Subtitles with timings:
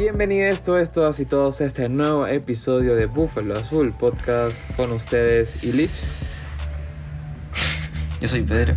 [0.00, 5.62] Bienvenidos todos, todas y todos a este nuevo episodio de Búfalo Azul Podcast con ustedes
[5.62, 6.04] Illich.
[8.18, 8.76] Yo soy Pedro.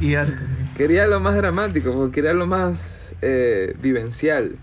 [0.00, 0.76] Y Anthony.
[0.76, 4.56] Quería lo más dramático, porque quería lo más eh, vivencial.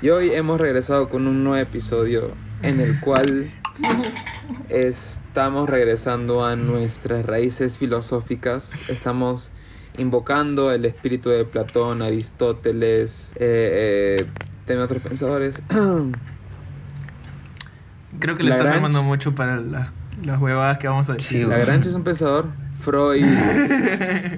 [0.00, 2.30] Y hoy hemos regresado con un nuevo episodio
[2.62, 3.50] en el cual
[4.68, 8.88] estamos regresando a nuestras raíces filosóficas.
[8.88, 9.50] Estamos
[9.98, 14.16] invocando el espíritu de Platón, Aristóteles, eh,
[14.68, 15.62] eh, otros pensadores.
[18.18, 19.90] Creo que le estás armando mucho para las,
[20.24, 21.42] las huevadas que vamos a decir.
[21.44, 21.48] Sí.
[21.48, 22.46] Lagrange es un pensador.
[22.80, 23.24] Freud.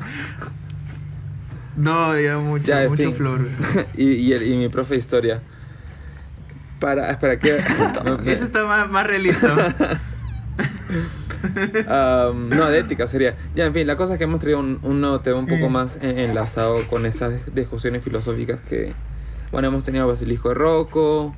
[1.77, 3.15] No, ya mucho, Ya, mucho fin.
[3.15, 3.41] flor.
[3.97, 5.41] y, y, el- y mi profe de historia.
[6.81, 7.57] Para, espera, que...
[8.27, 10.01] Eso está más, más realista.
[11.89, 13.37] Am, no, de ética sería.
[13.55, 15.69] Ya, en fin, la cosa es que hemos traído un, un nuevo tema un poco
[15.69, 15.73] Mm.
[15.73, 18.93] más en- enlazado con estas discusiones filosóficas que,
[19.53, 21.35] bueno, hemos tenido Basilisco de Rocco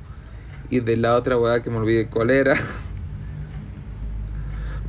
[0.69, 2.55] y de la otra hueá que me olvidé cuál era.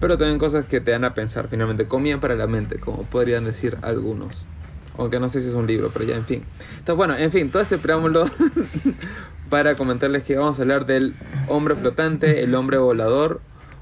[0.01, 3.45] Pero también cosas que te dan a pensar, finalmente, comida para la mente, como podrían
[3.45, 4.49] decir algunos.
[4.99, 6.43] Aunque no sé si es un libro, pero ya, en fin.
[6.73, 8.29] Entonces, bueno, en fin, todo este preámbulo
[9.49, 11.15] para comentarles que vamos a hablar del
[11.49, 13.41] hombre flotante, el hombre volador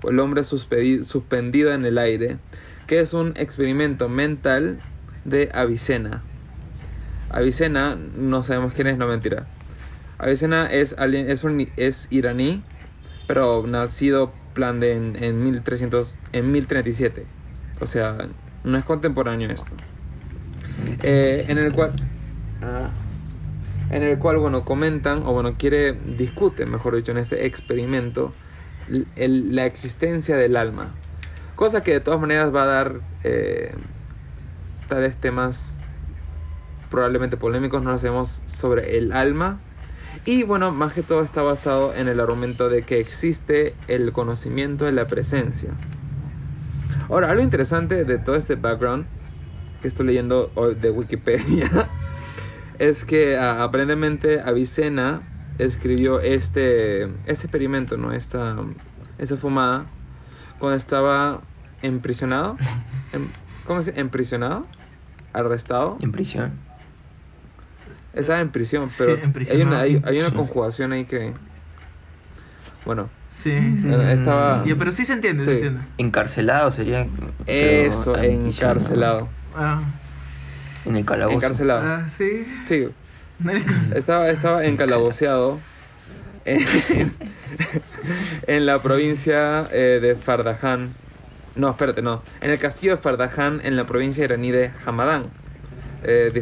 [0.09, 2.39] el hombre suspendido en el aire,
[2.87, 4.81] que es un experimento mental
[5.25, 6.23] de Avicena.
[7.29, 9.47] Avicena, no sabemos quién es, no mentira.
[10.19, 12.63] Avicena es, es, un, es iraní,
[13.27, 17.25] pero nacido plan de en, en 1300, en 1037.
[17.81, 18.29] O sea,
[18.65, 19.73] no es contemporáneo esto.
[21.03, 21.93] Eh, en el cual
[22.63, 22.91] ah,
[23.91, 28.33] en el cual bueno comentan o bueno quiere discute mejor dicho en este experimento
[29.17, 30.95] la existencia del alma.
[31.57, 33.75] Cosa que de todas maneras va a dar eh,
[34.89, 35.77] tales temas
[36.91, 39.61] probablemente polémicos no lo sabemos sobre el alma.
[40.25, 44.85] Y bueno más que todo está basado en el argumento de que existe el conocimiento
[44.85, 45.71] de la presencia.
[47.09, 49.07] Ahora algo interesante de todo este background
[49.81, 50.51] que estoy leyendo
[50.81, 51.89] de Wikipedia
[52.79, 55.23] es que ah, aparentemente Avicena
[55.65, 58.13] escribió este, este experimento, ¿no?
[58.13, 58.57] Esta,
[59.19, 59.87] esta fumada
[60.59, 61.41] cuando estaba
[61.83, 62.57] emprisionado.
[63.13, 63.29] Em-
[63.67, 64.01] ¿Cómo se dice?
[64.01, 64.67] ¿Emprisionado?
[65.33, 65.97] ¿Arrestado?
[66.01, 66.53] En prisión.
[68.13, 71.33] Estaba en prisión, Sí, pero hay, una, hay, hay una conjugación ahí que...
[72.85, 73.87] Bueno, Sí, sí.
[73.89, 74.65] eh, estaba...
[74.67, 75.51] Ya, pero sí se entiende, Sí.
[75.51, 75.81] se entiende.
[75.99, 77.07] Encarcelado sería.
[77.47, 79.29] Eso, encarcelado.
[79.55, 79.81] Ah,
[80.85, 81.37] En el calabozo.
[81.37, 81.87] Encarcelado.
[81.87, 82.45] ah, sí.
[82.65, 82.89] Sí,
[83.95, 85.59] Estaba, estaba encalaboceado
[86.45, 86.61] en,
[88.47, 90.95] en la provincia eh, de Fardahan.
[91.57, 92.23] No, espérate, no.
[92.41, 95.27] En el castillo de Fardahan, en la provincia iraní de Hamadán.
[96.03, 96.33] Eh,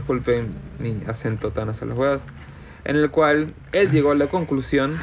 [0.78, 2.26] mi acento tan hasta las huevas.
[2.84, 4.96] En el cual él llegó a la conclusión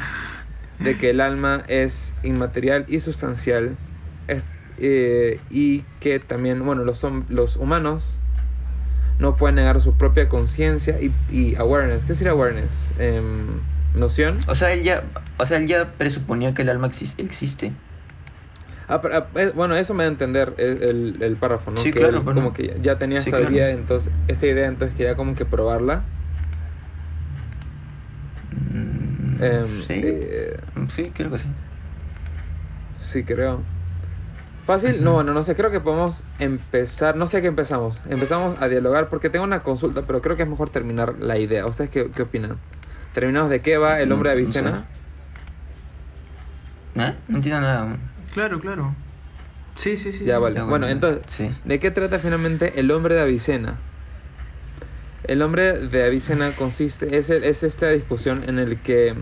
[0.78, 3.76] de que el alma es inmaterial y sustancial.
[4.78, 8.20] eh, y que también, bueno, los, los humanos
[9.18, 12.04] no pueden negar su propia conciencia y, y awareness.
[12.04, 12.92] ¿Qué sería awareness?
[12.98, 13.60] Em,
[13.94, 14.38] ¿Noción?
[14.46, 15.04] O sea, él ya,
[15.38, 17.72] o sea, él ya presuponía que el alma exis- existe.
[18.88, 21.80] Ah, pero, ah, eh, bueno, eso me da a entender el, el- el párrafo, ¿no?
[21.82, 22.40] Sí, que claro, él bueno.
[22.40, 23.52] como que ya tenía Sí, esta claro.
[23.52, 26.02] idea, entonces, esta idea, entonces quería como que probarla.
[28.72, 30.00] Mm, Em, sí.
[30.04, 30.60] eh,
[30.94, 31.48] sí, creo que sí.
[32.96, 33.62] sí, creo.
[34.66, 38.00] Fácil, no, bueno, no sé, creo que podemos empezar, no sé a qué empezamos.
[38.08, 41.64] Empezamos a dialogar porque tengo una consulta, pero creo que es mejor terminar la idea.
[41.66, 42.56] ¿Ustedes qué, qué opinan?
[43.14, 44.58] ¿Terminamos de qué va el hombre de Mm, no sé.
[44.58, 44.84] Avicena?
[46.96, 47.14] ¿Eh?
[47.28, 47.96] No entiendo nada.
[48.34, 48.94] Claro, claro.
[49.76, 50.24] Sí, sí, sí.
[50.24, 50.56] Ya, vale.
[50.56, 51.54] Ya, Bueno, entonces, Sí.
[51.64, 53.76] ¿De qué trata finalmente el hombre de Avicena?
[55.24, 59.14] El hombre de Avicena consiste, es, el- es esta discusión en el que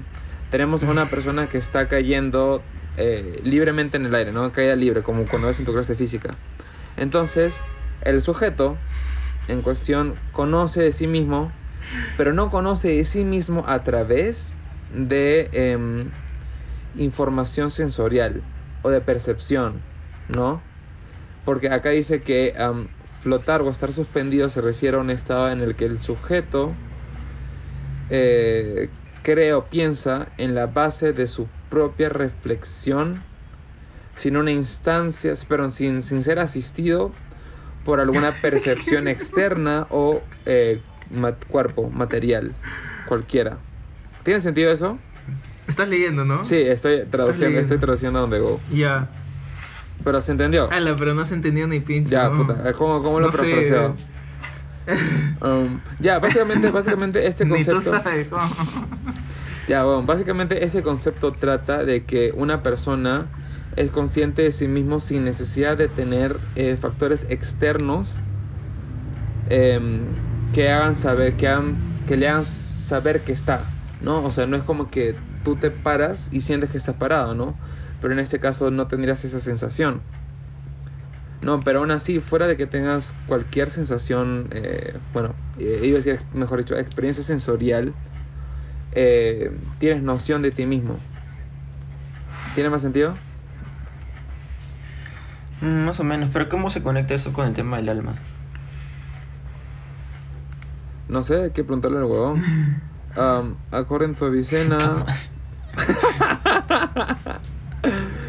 [0.50, 2.62] tenemos a una persona que está cayendo
[2.96, 4.52] eh, libremente en el aire, ¿no?
[4.52, 6.30] Caída libre, como cuando ves en tu clase de física.
[6.96, 7.60] Entonces,
[8.02, 8.76] el sujeto
[9.48, 11.52] en cuestión conoce de sí mismo,
[12.16, 14.58] pero no conoce de sí mismo a través
[14.94, 16.06] de em,
[16.96, 18.42] información sensorial
[18.82, 19.80] o de percepción,
[20.28, 20.62] ¿no?
[21.44, 22.54] Porque acá dice que
[23.22, 26.72] flotar o estar suspendido se refiere a un estado en el que el sujeto
[28.10, 28.90] eh,
[29.22, 33.20] cree o piensa en la base de su propia reflexión,
[34.14, 37.10] sin una instancia, pero sin, sin ser asistido
[37.84, 40.80] por alguna percepción externa o eh,
[41.10, 42.52] mat- cuerpo, material,
[43.08, 43.56] cualquiera.
[44.22, 44.98] ¿Tiene sentido eso?
[45.66, 46.44] Estás leyendo, ¿no?
[46.44, 48.60] Sí, estoy traduciendo, estoy traduciendo donde go.
[48.72, 49.08] Ya.
[50.04, 50.70] Pero se entendió.
[50.70, 52.12] Ala, pero no se entendió ni pinche.
[52.12, 52.46] Ya, no.
[52.46, 52.72] puta.
[52.74, 53.96] ¿Cómo, cómo lo No parafraseo?
[55.40, 57.90] Um, ya, básicamente, básicamente este Ni tú concepto...
[58.02, 58.48] sabes cómo.
[59.66, 63.26] Ya, bueno, básicamente este concepto trata de que una persona
[63.76, 68.20] es consciente de sí mismo sin necesidad de tener eh, factores externos
[69.48, 70.02] em,
[70.52, 71.76] que hagan saber, que, hagan,
[72.06, 73.64] que le hagan saber que está,
[74.02, 74.22] ¿no?
[74.22, 77.54] O sea, no es como que tú te paras y sientes que estás parado, ¿no?
[78.02, 80.02] Pero en este caso no tendrías esa sensación.
[81.42, 86.02] No, pero aún así, fuera de que tengas cualquier sensación, eh, bueno, eh, iba a
[86.02, 87.92] decir, mejor dicho, experiencia sensorial,
[88.94, 90.98] eh, tienes noción de ti mismo.
[92.54, 93.14] ¿Tiene más sentido?
[95.60, 98.14] Mm, Más o menos, pero ¿cómo se conecta eso con el tema del alma?
[101.08, 102.42] No sé, hay que preguntarle al huevón.
[103.16, 105.04] Um, according to Avicena.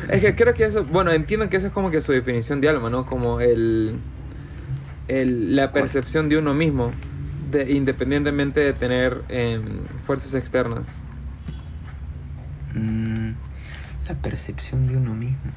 [0.09, 2.69] es que creo que eso, bueno, entiendo que esa es como que su definición de
[2.69, 3.05] alma, ¿no?
[3.05, 3.97] Como el,
[5.07, 6.91] el la percepción de uno mismo,
[7.55, 9.63] de, independientemente de tener em,
[10.05, 11.01] fuerzas externas.
[12.73, 13.31] Mm,
[14.07, 15.51] la percepción de uno mismo.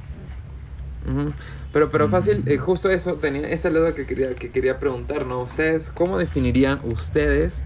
[1.73, 4.79] Pero, pero fácil, eh, justo eso, tenía esa es la duda que quería, que quería
[4.79, 5.41] preguntar, ¿no?
[5.43, 7.65] Ustedes, ¿cómo definirían ustedes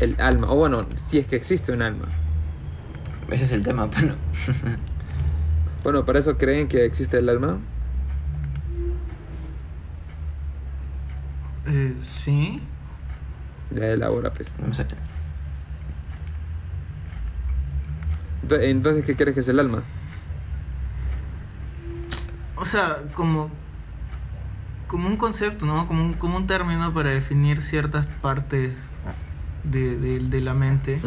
[0.00, 0.50] el alma?
[0.50, 2.08] O bueno, si es que existe un alma.
[3.30, 4.16] Ese es el tema, pero...
[5.82, 7.58] Bueno, ¿para eso creen que existe el alma?
[11.66, 12.60] Eh, sí.
[13.70, 14.54] Ya elabora, pues.
[14.58, 14.86] no sé.
[18.42, 19.82] Ento- Entonces, ¿qué crees que es el alma?
[22.56, 23.50] O sea, como.
[24.88, 25.86] Como un concepto, ¿no?
[25.86, 28.74] Como un, como un término para definir ciertas partes
[29.62, 31.00] de, de- de la mente.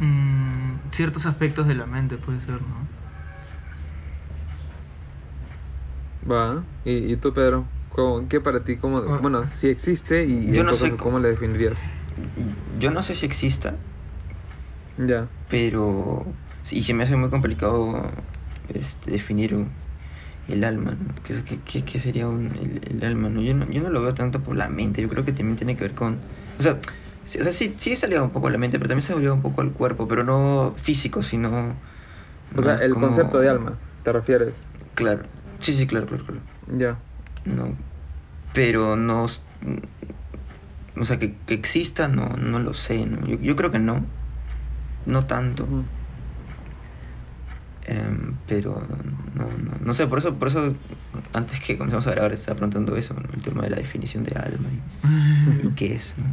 [0.00, 2.88] Mm, ciertos aspectos de la mente, puede ser, ¿no?
[6.30, 6.62] Va.
[6.84, 7.64] ¿Y, y tú, Pedro?
[7.98, 8.76] ¿Cómo- ¿Qué para ti?
[8.76, 9.18] Cómo, Ah.
[9.20, 11.80] bueno, si existe y Yo no sé caso, cómo- ¿cómo le definirías?
[12.78, 13.74] Yo no sé si exista,
[15.04, 15.26] Ya.
[15.50, 16.24] pero...
[16.70, 18.00] Y se me hace muy complicado
[18.72, 19.70] este, definir un-
[20.46, 21.12] el alma, ¿no?
[21.24, 23.30] ¿Qué, qué- qué- sería un- el, el alma?
[23.30, 23.42] ¿no?
[23.42, 25.74] Yo, no, yo no lo veo tanto por la mente, yo creo que también tiene
[25.76, 26.18] que ver con...
[26.60, 26.78] O sea,
[27.24, 29.16] sí, o sea, sí, sí está ligado un poco a la mente, pero también está
[29.18, 31.74] ligado un poco al cuerpo, pero no físico, sino...
[32.56, 33.72] O sea, el como- concepto de alma,
[34.04, 34.62] ¿te refieres?
[34.94, 35.24] Claro,
[35.60, 36.40] sí, sí, claro, claro, claro.
[36.78, 36.96] Ya.
[37.56, 37.74] No,
[38.52, 39.26] pero no...
[40.96, 43.24] O sea, que, que exista, no, no lo sé, ¿no?
[43.24, 44.04] Yo, yo creo que no,
[45.06, 45.66] no tanto.
[47.86, 48.86] Em, pero
[49.34, 50.74] no, no, no sé, por eso, por eso
[51.32, 53.22] antes que comencemos a grabar estaba preguntando eso, ¿no?
[53.32, 54.68] el tema de la definición de alma
[55.62, 56.24] y, y qué es, ¿no?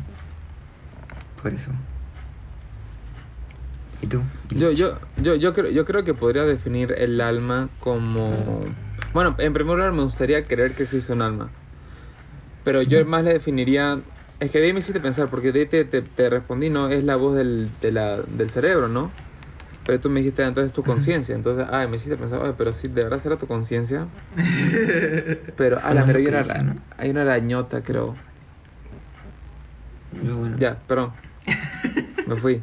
[1.42, 1.72] Por eso.
[4.02, 4.22] ¿Y tú?
[4.50, 8.66] Yo, yo, yo, yo, creo, yo creo que podría definir el alma como...
[9.16, 11.50] Bueno, en primer lugar me gustaría creer que existe un alma.
[12.66, 14.02] Pero yo más le definiría...
[14.42, 16.90] Es que de ahí me hiciste pensar, porque de ahí te, te, te respondí, ¿no?
[16.90, 19.12] Es la voz del, de la, del cerebro, ¿no?
[19.86, 21.34] Pero tú me dijiste, "Ah, entonces tu conciencia.
[21.34, 24.06] Entonces, ay, me hiciste pensar, oye, pero sí, ¿de verdad será tu conciencia?
[25.56, 28.16] Pero, ah, la Bueno, pero hay una, hay una arañota, creo.
[30.26, 31.12] Yo, bueno, Ya, perdón.
[32.28, 32.62] Me fui.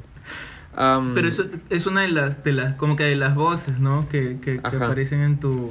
[0.76, 4.06] Am, Pero eso es una de las, de las, como que de las voces, ¿no?
[4.10, 5.70] Que, que, que aparecen en tu,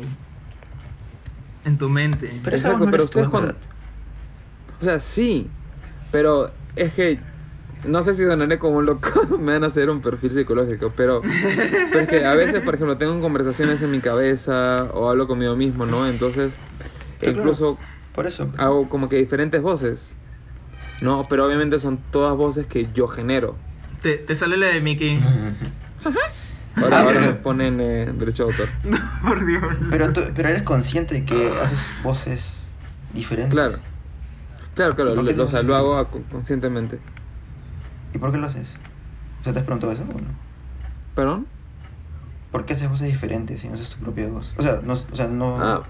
[1.66, 2.32] en tu mente.
[2.44, 3.56] Pero esa Exacto, voz no pero tú, ustedes cuando...
[4.80, 5.48] O sea, sí,
[6.12, 7.20] pero es que...
[7.86, 11.22] No sé si sonaré como un loco, me van a hacer un perfil psicológico, pero,
[11.92, 15.56] pero es que a veces, por ejemplo, tengo conversaciones en mi cabeza o hablo conmigo
[15.56, 16.08] mismo, ¿no?
[16.08, 16.58] Entonces,
[17.20, 17.80] Pero incluso
[18.14, 18.50] Por eso.
[18.58, 20.16] hago como que diferentes voces,
[21.02, 21.24] ¿no?
[21.28, 23.56] Pero obviamente son todas voces que yo genero.
[24.04, 25.20] Te, te sale la de Mickey.
[26.76, 28.70] Ahora, ahora me ponen eh, derecho de autor.
[28.84, 28.98] No,
[29.28, 29.64] por Dios.
[29.90, 32.58] Pero, tú, pero eres consciente de que haces voces
[33.14, 33.54] diferentes.
[33.54, 33.78] Claro.
[34.76, 37.00] Claro, claro, ¿Y por qué lo, o sea, lo hago conscientemente.
[38.14, 38.74] ¿Y por qué lo haces?
[39.42, 40.30] O sea, ¿te has preguntado eso o no?
[41.14, 41.48] ¿Perdón?
[42.52, 44.54] ¿Por qué haces voces diferentes si no haces tu propia voz?
[44.58, 44.94] O sea, no...
[44.94, 45.58] O sea, no...
[45.62, 45.84] Ah.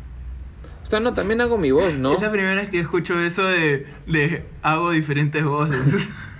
[0.83, 2.13] O sea, no, también hago mi voz, ¿no?
[2.13, 5.79] Es la primera vez que escucho eso de, de hago diferentes voces.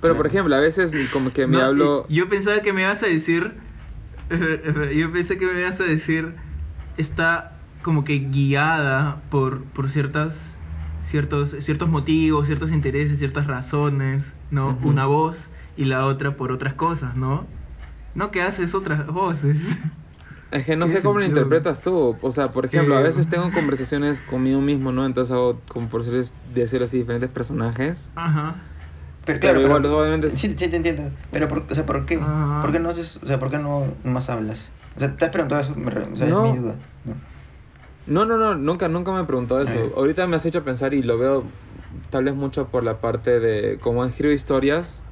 [0.00, 2.06] Pero por ejemplo, a veces como que me No, hablo...
[2.08, 3.54] Yo pensaba que me ibas a decir.
[4.94, 6.34] Yo pensé que me ibas a decir.
[6.96, 10.56] Está como que guiada por, por ciertas.
[11.04, 14.70] Ciertos, ciertos motivos, ciertos intereses, ciertas razones, ¿no?
[14.70, 14.90] Ujú.
[14.90, 15.36] Una voz
[15.76, 17.46] y la otra por otras cosas, ¿no?
[18.14, 19.58] No que haces otras voces.
[20.50, 22.16] Es que no ¿Qué sé cómo lo interpretas tú.
[22.20, 25.06] O sea, por ejemplo, a Eh, veces tengo conversaciones conmigo mismo, ¿no?
[25.06, 28.10] Entonces hago, como por decir así, diferentes personajes.
[28.16, 28.56] Ajá.
[29.32, 31.04] Pero Pero claro, igual, pero- obviamente- Sí, sí, te entiendo.
[31.30, 32.18] Pero, por, o sea, ¿por qué?
[32.22, 32.60] Ah.
[32.62, 33.18] ¿Por qué no haces...
[33.22, 34.70] O sea, ¿por qué no más hablas?
[34.96, 35.74] O sea, ¿te has preguntado eso?
[35.76, 36.46] Me O sea, No.
[36.46, 36.74] es mi duda.
[37.04, 37.14] ¿no?
[38.06, 39.74] No, no, no, nunca, nunca me he preguntado eso.
[39.74, 39.92] Eh.
[39.96, 41.44] Ahorita me has hecho pensar y lo veo
[42.10, 45.02] tal vez mucho por la parte de cómo escribo historias.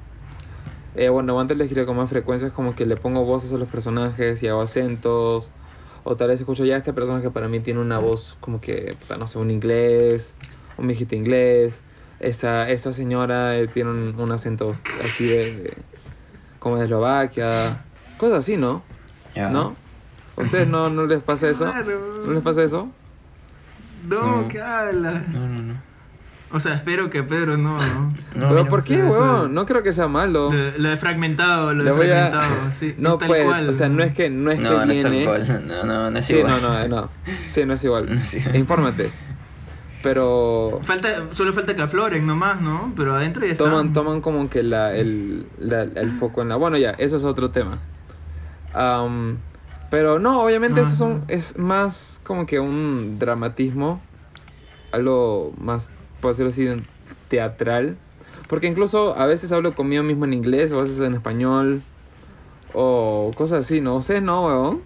[0.96, 3.56] Eh, bueno, antes le escribía con más frecuencia, es como que le pongo voces a
[3.56, 5.52] los personajes y hago acentos.
[6.02, 9.26] O tal vez escucho ya este personaje para mí tiene una voz como que, no
[9.26, 10.34] sé, un inglés,
[10.76, 11.82] un viejito inglés.
[12.20, 14.72] Esta, esta señora eh, tiene un, un acento
[15.04, 15.76] así de, de-
[16.58, 17.84] como de Eslovaquia.
[18.16, 18.82] Cosas así, ¿no?
[19.36, 19.76] ¿No?
[20.36, 21.64] ¿A ustedes no, no les pasa eso?
[21.66, 22.00] Claro.
[22.26, 22.88] ¿No les pasa eso?
[24.08, 24.48] No, No.
[24.48, 25.22] ¿qué habla?
[25.28, 25.88] No, no, no.
[26.50, 27.76] O sea, espero que Pedro no.
[27.76, 28.14] ¿no?
[28.34, 29.52] No, ¿Pero por qué, huevón?
[29.54, 30.50] No creo que sea malo.
[30.50, 32.30] Lo, lo de fragmentado, lo de voy a...
[32.30, 32.94] fragmentado, sí.
[32.98, 33.68] No, es tal pues, cual.
[33.68, 35.64] o sea, no es que, no es No, que no es tal cual.
[35.68, 36.62] No, no, no es sí, igual.
[36.62, 37.10] no, no, no.
[37.46, 38.06] Sí, no es igual.
[38.14, 38.56] No es igual.
[38.56, 39.10] Infórmate.
[40.02, 42.92] Pero Falta, solo falta que afloren nomás, ¿no?
[42.96, 43.64] Pero adentro ya está.
[43.64, 46.56] toman, toman como que la, el, la- el foco en la...
[46.56, 47.80] Bueno, ya, eso es otro tema.
[48.74, 49.38] Am,
[49.90, 51.24] pero no, obviamente eso son, Ajá.
[51.28, 54.00] es más como que un dramatismo.
[54.92, 55.90] Algo más,
[56.20, 56.82] por decirlo así,
[57.28, 57.96] teatral.
[58.48, 61.82] Porque incluso a veces hablo conmigo mismo en inglés, o a veces en español.
[62.72, 63.96] O cosas así, ¿no?
[63.96, 64.82] Ustedes no, weón.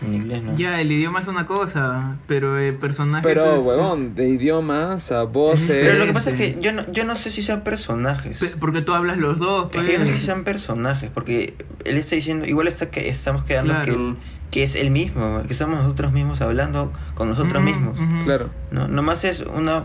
[0.00, 0.56] En inglés, ¿no?
[0.56, 5.24] Ya, el idioma es una cosa, pero el personaje Pero, es, huevón, de idiomas a
[5.24, 5.66] voces.
[5.68, 8.40] Pero lo que pasa es que yo no, yo no sé si sean personajes.
[8.40, 10.24] es- pe- Porque tú hablas los dos, Es que yo no sé si pues.
[10.26, 14.14] sean personajes, porque él está diciendo, igual está que estamos quedando que, él-
[14.52, 17.98] que es el mismo, que somos nosotros mismos hablando con nosotros mismos.
[18.24, 18.50] Claro.
[18.70, 19.84] No, nomás es una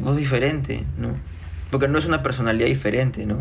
[0.00, 1.14] voz diferente, ¿no?
[1.70, 3.38] Porque no es una personalidad diferente, ¿no?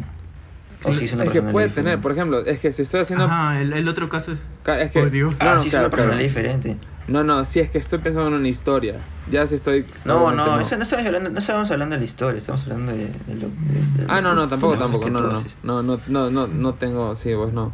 [0.83, 3.25] O sí es una Es que puede tener, por ejemplo, es que si estoy haciendo.
[3.25, 4.39] Ajá, el, el otro caso es.
[4.65, 5.31] Es que, Por Dios.
[5.33, 6.49] No, Ah, no, es claro, una personalidad claro.
[6.57, 6.77] diferente.
[7.07, 8.95] No, no, si es que estoy pensando en una historia.
[9.29, 9.85] Ya si estoy.
[10.05, 12.91] No, obviamente no, eso no estamos hablando, no estamos hablando de la historia, estamos hablando
[12.93, 15.09] de, de lo de- de- Ah, no, no, tampoco, tampoco.
[15.09, 15.43] No, no, no.
[15.63, 17.13] No, no, no, no, no tengo.
[17.15, 17.73] Sí, pues no.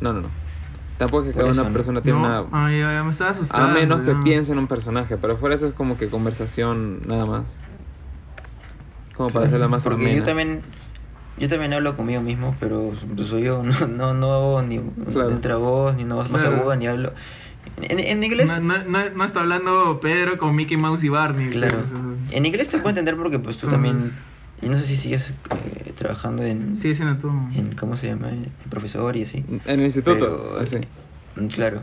[0.00, 0.28] No, no, no.
[0.98, 1.72] Tampoco es que cada una no.
[1.72, 2.66] persona tiene No, una.
[2.66, 3.66] Ay, ay, me estaba asustando.
[3.66, 7.26] A menos que piense en un personaje, pero fuera eso es como que conversación nada
[7.26, 7.44] más.
[9.14, 10.18] Como para hacerla más Porque amena.
[10.18, 10.60] yo también,
[11.38, 14.78] yo también hablo conmigo mismo, pero pues, soy yo, no, no, no hago ni
[15.12, 15.34] Claro.
[15.36, 16.56] otra voz, ni una voz más Claro.
[16.58, 17.12] aguda, ni hablo.
[17.82, 21.50] En, en inglés, No, no, no, no está hablando Pedro con Mickey Mouse y Barney.
[21.50, 21.78] claro.
[21.90, 24.12] pues, En inglés te puedo entender porque pues tú también,
[24.62, 27.28] y no sé si sigues eh, trabajando en, siendo tú.
[27.54, 28.30] en, ¿cómo se llama?
[28.30, 29.44] En profesor y así.
[29.66, 30.76] En el instituto, Pero, así.
[31.36, 31.82] mm, Claro.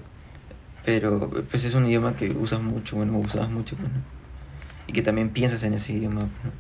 [0.86, 4.00] Pero pues es un idioma que usas mucho, bueno, usabas mucho, pues, ¿no?
[4.88, 6.51] Y que también piensas en ese idioma, pues, ¿no?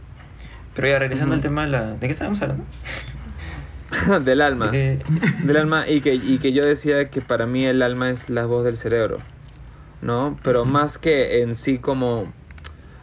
[0.77, 1.91] Pero ya regresando al tema de la...
[1.95, 2.63] ¿De qué estábamos hablando?
[4.23, 4.67] Del alma.
[4.67, 5.87] De que- Del alma.
[5.89, 8.77] Y que, y que yo decía que para mí el alma es la voz del
[8.77, 9.17] cerebro.
[10.01, 10.37] ¿No?
[10.43, 12.31] Pero más que en sí como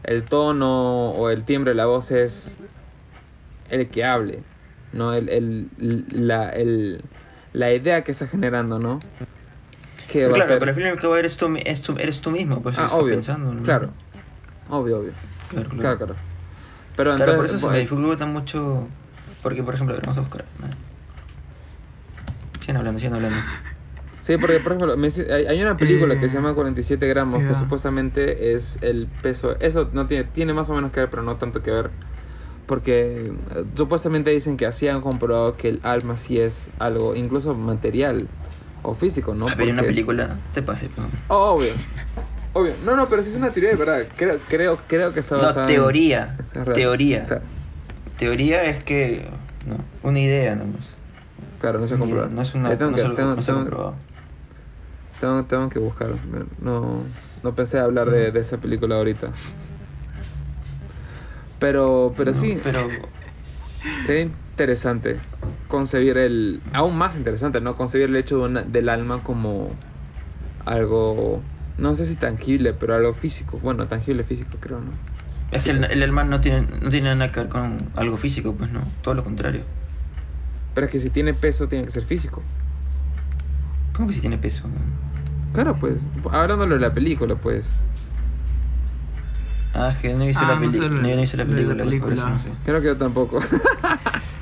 [0.04, 2.57] el tono o el timbre de la voz es
[3.69, 4.40] el que hable.
[4.93, 5.12] ¿No?
[5.12, 5.69] El, el,
[6.11, 7.02] la, el,
[7.52, 9.00] la idea que está generando, ¿no?
[10.07, 10.59] Que Pero va a claro, ser...
[10.61, 11.52] pero al fin y al cabo eres tú,
[11.97, 13.14] eres tú mismo, pues Ah, obvio.
[13.14, 13.62] pensando, ¿no?
[13.64, 13.90] Claro.
[14.71, 15.12] Obvio, obvio.
[15.50, 16.14] Claro, claro.
[16.97, 17.57] Pero Claro, por entonces...
[17.57, 18.87] eso se me eh, dificulta mucho.
[19.43, 20.45] Porque, por ejemplo, a ver, vamos a buscar.
[20.61, 20.67] ¿no?
[22.61, 23.37] Sigan hablando, sigan hablando.
[24.23, 27.41] Sí, porque por ejemplo, me hay, hay una película que se Eh, llama 47 gramos
[27.43, 27.55] que ya.
[27.55, 29.57] supuestamente es el peso.
[29.61, 31.91] Eso no tiene, tiene más o menos que ver, pero no tanto que ver.
[32.65, 37.55] Porque eh, supuestamente dicen que así han comprobado que el alma sí es algo, incluso
[37.55, 38.27] material
[38.83, 39.49] o físico, ¿no?
[39.49, 40.89] a ver, una Porque- película, te pase.
[40.89, 41.07] pues.
[41.29, 41.73] Oh, obvio.
[42.55, 42.75] Obvio.
[42.85, 44.07] No, no, pero sí es una teoría de verdad.
[44.17, 46.37] Creo, creo, creo que está No, basada en- teoría.
[46.75, 47.27] Teoría.
[47.27, 47.43] Claro,
[48.19, 49.29] Teoría es que.
[49.67, 49.77] No,
[50.09, 50.97] una idea nomás.
[51.61, 52.31] claro, no se ha comprobado.
[52.31, 52.69] No es una.
[52.71, 53.95] Ahí tengo no que- algo- tengo- no se ha comprobado.
[55.21, 56.09] Tengo, tengo que buscar.
[56.61, 57.03] No,
[57.43, 59.29] no pensé hablar de, de esa película ahorita.
[61.59, 62.89] Pero, pero No, sí, Pero.
[64.07, 65.19] sería interesante
[65.69, 66.61] concebir el...
[66.73, 67.75] Aún más interesante, ¿no?
[67.75, 69.71] Concebir el hecho de una- del alma como
[70.65, 71.43] algo...
[71.78, 73.59] No sé si tangible, pero algo físico.
[73.62, 74.93] Bueno, tangible físico creo, ¿no?
[75.50, 78.54] Es que el, el alma no tiene, no tiene nada que ver con algo físico,
[78.54, 78.81] pues no.
[79.02, 79.62] Todo lo contrario.
[80.75, 82.43] Pero es que si tiene peso tiene que ser físico.
[83.93, 84.64] ¿Cómo que si tiene peso?
[85.52, 85.95] Claro, pues.
[86.31, 87.73] Hablándolo de la película, pues.
[89.73, 90.88] Ah, que yo no he visto Ah, la no película.
[90.88, 92.28] sé, No, yo no he visto la la película, por eso película.
[92.31, 92.49] no sé.
[92.64, 93.40] Creo que yo tampoco.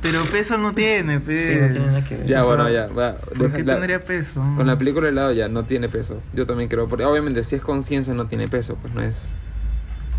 [0.00, 1.38] Pero peso no tiene, pues.
[1.46, 2.26] Sí, no tiene nada que ver.
[2.26, 2.86] ya, O sea, bueno, ya.
[2.86, 4.34] va, ¿Por deja- qué la- tendría peso?
[4.56, 6.20] Con la película de lado ya no tiene peso.
[6.34, 6.88] Yo también creo.
[6.88, 8.76] Porque obviamente si es conciencia no tiene peso.
[8.76, 9.34] Pues no es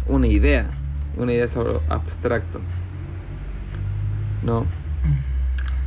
[0.08, 0.70] una idea.
[1.18, 2.60] Una idea es algo abstracto.
[4.44, 4.66] ¿No?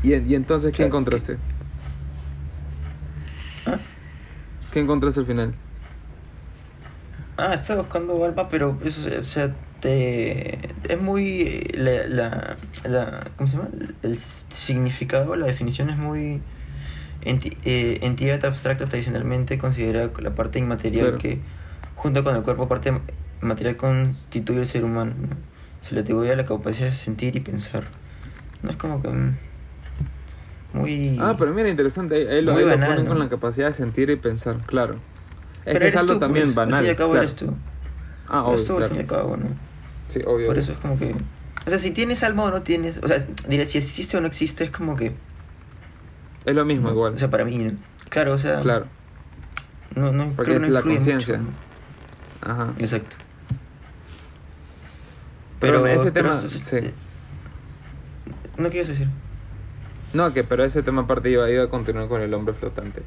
[0.03, 1.37] ¿Y, y entonces qué encontraste?
[3.67, 3.79] ¿Ah?
[4.73, 5.55] ¿Qué encontraste al final?
[7.37, 10.59] Ah, estaba buscando alma, pero eso, o sea, te,
[10.89, 12.57] es muy, la, la,
[12.89, 13.69] la, ¿cómo se llama?
[14.03, 14.17] El
[14.49, 16.41] significado, la definición es muy,
[17.25, 21.19] enti- eh, entidad abstracta tradicionalmente considerada la parte inmaterial Claro.
[21.19, 21.41] que,
[21.97, 22.93] junto con el cuerpo, parte
[23.41, 25.13] material constituye el ser humano.
[25.21, 25.37] ¿no?
[25.89, 27.85] Se le atribuye la capacidad de sentir y pensar.
[28.63, 29.09] No es como que...
[29.09, 29.37] mm,
[30.75, 31.19] muy...
[31.21, 32.15] Ah, pero mira, interesante.
[32.15, 33.11] Ahí, ahí lo, ahí lo banal, ponen ¿no?
[33.11, 34.95] con la capacidad de sentir y pensar, claro.
[35.67, 36.75] Es Pero que es algo tú, también pues, banal.
[36.75, 37.27] Al fin y al cabo claro.
[37.27, 37.55] eres tú.
[38.29, 39.72] Ah, Eres obvio, al fin y al cabo, ¿no?
[40.13, 40.47] Sí, obvio.
[40.49, 41.15] Por eso es como que...
[41.67, 42.99] O sea, si tienes alma o no tienes...
[43.03, 45.13] O sea, diré, si existe o no existe, es como que...
[46.45, 46.93] Es lo mismo, ¿no?
[46.95, 47.15] igual.
[47.15, 47.73] O sea, para mí, ¿no?
[48.11, 48.61] Claro, o sea...
[48.61, 48.87] claro.
[49.95, 51.41] No, no, Porque es la conciencia.
[52.43, 52.73] Ajá.
[52.79, 53.17] Exacto.
[55.61, 56.59] Pero ese pero tema, sí.
[56.59, 56.95] s-
[58.59, 59.09] No quieres decir.
[60.13, 63.03] No, que pero ese tema aparte iba, iba a continuar con el hombre flotante.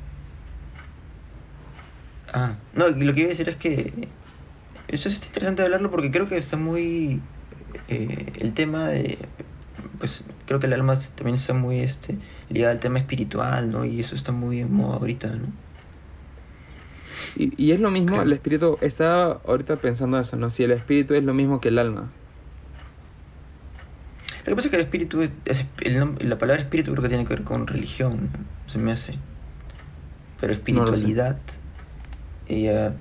[2.34, 4.08] Ah, no, lo que iba a decir es que
[4.88, 7.22] eso es interesante hablarlo porque creo que está muy
[7.88, 9.18] eh, el tema de
[10.00, 12.18] pues creo que el alma también está muy este
[12.50, 13.86] ligada al tema espiritual, ¿no?
[13.86, 15.48] Y eso está muy en moda ahorita, ¿no?
[17.36, 20.50] Y, y es lo mismo, el espíritu, estaba ahorita pensando eso, ¿no?
[20.50, 22.10] Si el espíritu es lo mismo que el alma.
[24.46, 25.32] Lo que pasa es que el espíritu es,
[25.82, 28.72] el la palabra espíritu creo que tiene que ver con religión, ¿no?
[28.72, 29.18] se me hace.
[30.40, 31.40] Pero No espiritualidad
[32.48, 32.94] ella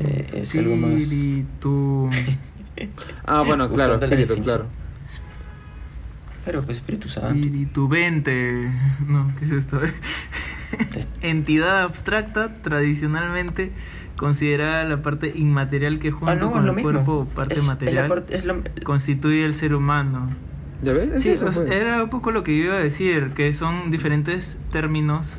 [0.00, 2.10] eh, es algo más Espíritu.
[3.24, 4.66] Ah, bueno, claro, espíritu, claro.
[6.44, 7.30] Pero pues Espíritu Santo.
[7.34, 8.70] Espíritu 20.
[9.06, 9.80] No, ¿qué es esto?
[11.22, 13.72] Entidad abstracta, tradicionalmente
[14.16, 16.82] considerada la parte inmaterial que junto Ah, no, con el mismo.
[16.90, 20.30] cuerpo, parte Es- material, parte- es la- constituye el ser humano.
[20.82, 21.10] ¿Ya ves?
[21.16, 21.70] Es Sí, eso, pues.
[21.70, 25.32] era un poco lo que yo iba a decir, que son diferentes términos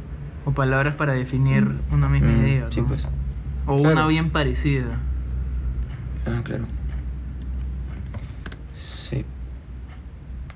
[0.46, 2.68] o palabras para definir una misma Mm, idea.
[2.72, 2.88] Sí, ¿no?
[2.88, 3.08] pues.
[3.70, 3.94] O Claro.
[3.94, 5.00] una bien parecida.
[6.26, 6.66] Ah, claro.
[8.76, 9.24] Sí.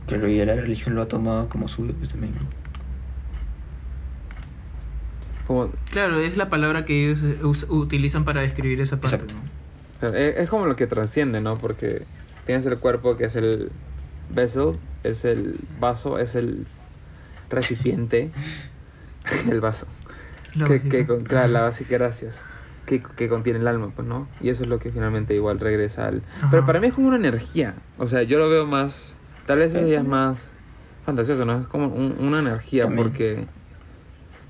[0.08, 2.34] Claro, y la religión lo ha tomado como suyo, pues también.
[2.34, 2.42] ¿no?
[5.48, 9.18] Como, Claro, es la palabra que ellos eh, utilizan para describir esa parte.
[9.18, 9.36] Exacto.
[9.44, 9.50] ¿no?
[10.00, 11.58] claro, es, como lo que trasciende, ¿no?
[11.58, 12.06] Porque
[12.46, 13.72] tienes el cuerpo que es el
[14.30, 16.66] vessel, es el vaso, es el
[17.50, 18.32] recipiente,
[19.50, 19.88] el vaso.
[20.56, 22.44] La que, que con- claro, la básica, gracias.
[22.86, 24.28] Que, que contiene el alma, pues, ¿no?
[24.42, 26.22] Y eso es lo que finalmente igual regresa al...
[26.40, 26.48] Ajá.
[26.52, 27.76] Pero para mí es como una energía.
[27.98, 29.16] O sea, yo lo veo más...
[29.46, 30.56] Tal vez ya es más
[31.06, 31.58] fantasioso, ¿no?
[31.60, 33.08] Es como un- una energía También.
[33.08, 33.46] porque...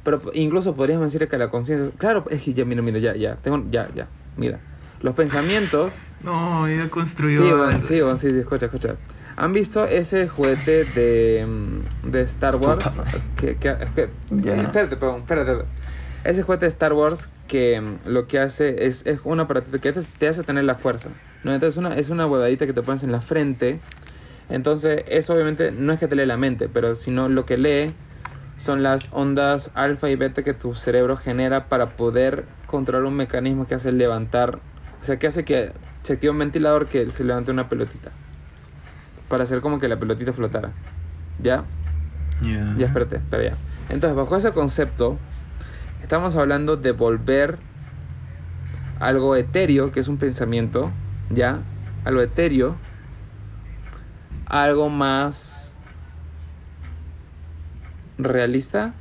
[0.04, 1.93] Pero incluso podríamos decir que la conciencia...
[1.98, 3.36] Claro, es que ya, mira, mira, ya, ya.
[3.36, 4.08] Tengo, ya, ya.
[4.36, 4.60] Mira.
[5.02, 6.13] Los pensamientos...
[6.24, 7.38] No, ya construyó.
[7.38, 7.58] Sí, algo.
[7.65, 8.96] bueno, sí, bueno, sí, sí, escucha, escucha.
[9.36, 13.02] ¿Han visto ese juguete de, mm, de Star Wars?
[13.36, 14.56] Que, que, que- Ya.
[14.62, 15.65] Espérate, perdón, espérate.
[16.24, 19.92] Ese juguete de Star Wars que mm, lo que hace es, es un aparatito que
[19.92, 21.10] te, hace tener la fuerza.
[21.44, 21.54] ¿no?
[21.54, 23.80] Entonces una, es una huevadita que te pones en la frente.
[24.50, 27.94] Entonces eso obviamente no es que te lee la mente, pero sino lo que lee
[28.58, 33.68] son las ondas alfa y beta que tu cerebro genera para poder controlar un mecanismo
[33.68, 34.60] que hace levantar,
[35.02, 35.72] o sea, que hace que
[36.04, 38.12] se active un ventilador que se levante una pelotita.
[39.28, 40.72] Para hacer como que la pelotita flotara.
[41.42, 41.64] ¿Ya?
[42.42, 42.76] Ya.
[42.78, 43.58] Ya, espérate, espera ya.
[43.90, 45.18] Entonces, bajo ese concepto,
[46.04, 47.58] estamos hablando de volver
[49.00, 50.92] algo etéreo, que es un pensamiento,
[51.30, 51.60] ¿ya?
[52.06, 52.76] Algo etéreo,
[54.46, 55.74] a algo más
[58.18, 58.94] realista,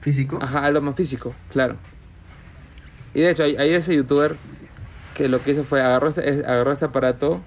[0.00, 0.38] ¿Físico?
[0.40, 1.76] Ajá, algo más físico, claro.
[3.12, 4.36] Y de hecho, hay, hay ese youtuber
[5.14, 7.40] que lo que hizo fue agarró este, es- agarró este aparato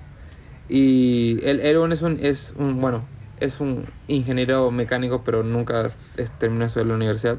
[0.70, 3.06] y él, él es un, es un, bueno,
[3.40, 7.38] es un ingeniero mecánico, pero nunca es- es- terminó eso la universidad.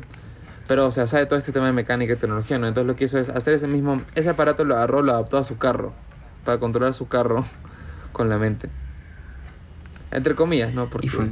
[0.67, 2.67] Pero, o sea, sabe todo este tema de mecánica y tecnología, ¿no?
[2.67, 5.43] Entonces lo que hizo es hacer ese mismo, ese aparato lo agarró, lo adaptó a
[5.45, 5.93] su carro,
[6.45, 7.45] para controlar su carro
[8.13, 8.69] con la mente.
[10.11, 10.89] Entre comillas, ¿no?
[10.89, 11.07] Porque...
[11.09, 11.25] Y fue.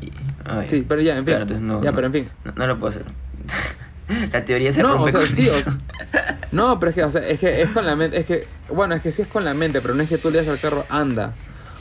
[0.00, 0.12] y-
[0.44, 0.62] ah.
[0.66, 1.36] Sí, pero ya, en fin.
[1.36, 1.94] Claro, no, ya, no.
[1.94, 2.28] pero en fin.
[2.44, 3.04] No, no lo puedo hacer.
[4.32, 5.70] La teoría se No, rompe o sea, con sí, o- eso.
[6.52, 8.94] No, pero es que, o sea, es que es con la mente, es que, bueno,
[8.94, 10.84] es que sí es con la mente, pero no es que tú leas al carro,
[10.90, 11.32] anda.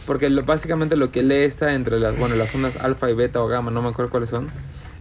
[0.06, 3.42] Porque lo- básicamente lo que lee está entre las, bueno, las ondas alfa y beta
[3.42, 4.46] o gamma, no me acuerdo cuáles son,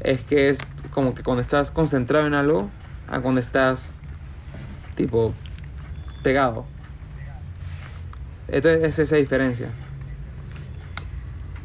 [0.01, 0.59] es que es
[0.91, 2.71] como que cuando estás concentrado en algo,
[3.09, 3.97] a cuando estás,
[4.95, 5.35] tipo,
[6.23, 6.67] pegado.
[8.49, 9.69] Entonces es esa diferencia.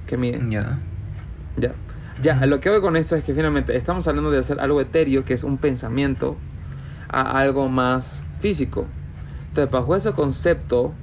[0.07, 0.51] Que miden.
[0.51, 0.79] Ya.
[1.57, 1.73] Ya.
[2.21, 5.25] Ya, lo que voy con esto es que finalmente estamos hablando de hacer algo etéreo,
[5.25, 6.37] que es un pensamiento,
[7.09, 8.85] a algo más físico.
[9.49, 10.93] Entonces, bajo ese concepto.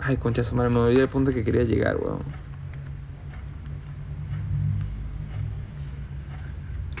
[0.00, 2.20] Ay, concha su madre, me olvidé el punto que quería llegar, weón.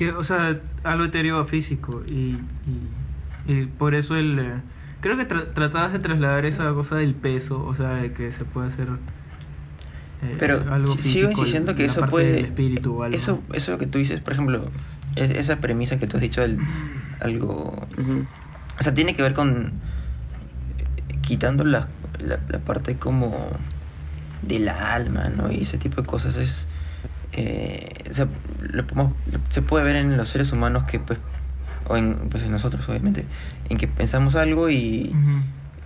[0.00, 1.10] Que, o sea, algo
[1.40, 2.02] a físico.
[2.08, 2.38] Y,
[3.46, 4.38] y, y por eso el.
[4.38, 4.54] eh,
[5.02, 8.46] creo que tra- tratabas de trasladar esa cosa del peso, o sea, de que se
[8.46, 8.88] puede hacer.
[10.22, 12.40] eh, Pero algo si- sigo físico, insistiendo que la eso puede.
[12.40, 13.14] espíritu algo.
[13.14, 14.70] Eso, eso que tú dices, por ejemplo,
[15.16, 16.58] e- esa premisa que tú has dicho, el,
[17.20, 17.86] algo...
[17.98, 18.24] Ujú.
[18.78, 19.72] O sea, tiene que ver con
[21.20, 21.88] quitando la,
[22.20, 23.50] la, la parte como
[24.40, 25.52] del alma, ¿no?
[25.52, 26.66] Y ese tipo de cosas es...
[27.32, 28.26] eh, o sea,
[28.60, 31.18] lo podemos- lo- se puede ver en los seres humanos que, pues,
[31.88, 33.24] o en, pues en nosotros, obviamente,
[33.68, 35.12] en que pensamos algo y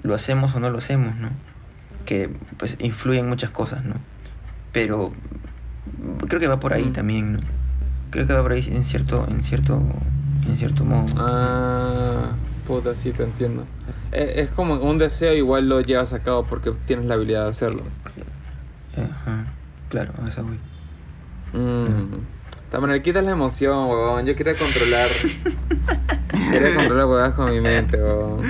[0.02, 1.30] lo hacemos o no lo hacemos, ¿no?
[2.04, 3.94] Que, pues, influyen muchas cosas, ¿no?
[4.72, 5.12] Pero
[6.28, 7.40] creo que va por ahí también, ¿no?
[8.10, 9.82] Creo que va por ahí en cierto, en cierto,
[10.46, 11.06] en cierto modo.
[11.16, 12.30] Ah,
[12.66, 13.64] puta, sí, te entiendo.
[14.12, 17.48] E- Es, como un deseo, igual lo llevas a cabo porque tienes la habilidad de
[17.48, 17.82] hacerlo.
[18.96, 19.46] Ajá,
[19.88, 20.58] claro, a eso voy.
[21.54, 22.18] Mm.
[22.70, 24.26] También le quitas la emoción, weón.
[24.26, 25.08] Yo quería controlar.
[26.50, 28.42] quería controlar huevadas con mi mente, weón.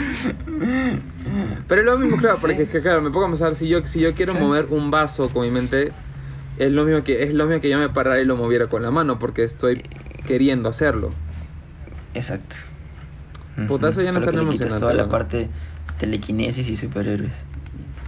[1.68, 3.84] Pero es lo mismo, claro, porque es que, claro, me pongo a pensar, si yo,
[3.84, 5.92] si yo quiero mover un vaso con mi mente,
[6.58, 8.82] es lo mismo que, es lo mismo que yo me parara y lo moviera con
[8.82, 9.82] la mano, porque estoy
[10.26, 11.10] queriendo hacerlo.
[12.14, 12.56] Exacto.
[13.68, 15.08] Puta, eso ya no Solo es tan que le quitas emocionante, toda la ¿no?
[15.10, 15.48] parte
[15.98, 17.32] telequinesis y superhéroes.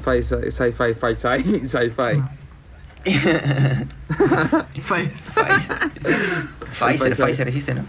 [0.04, 2.22] Fi- sci- Sci-fi, fi- sci- sci-fi.
[3.06, 3.86] Pfizer.
[6.70, 7.26] Pfizer, Pfizer.
[7.26, 7.84] Pfizer dijiste, ¿no?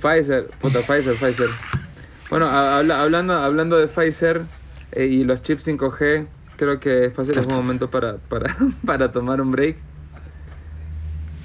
[0.00, 1.48] Pfizer, puta, Pfizer, Pfizer.
[2.30, 4.42] Bueno, habla- hablando, hablando de Pfizer
[4.92, 6.26] eh, y los chips 5G,
[6.56, 8.54] creo que fácil es un momento para, para,
[8.86, 9.76] para tomar un break.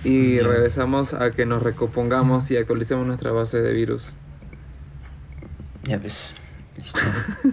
[0.04, 4.16] Y regresamos a que nos recompongamos y actualicemos nuestra base de virus.
[5.84, 6.36] Ya ves.
[6.76, 7.00] Listo.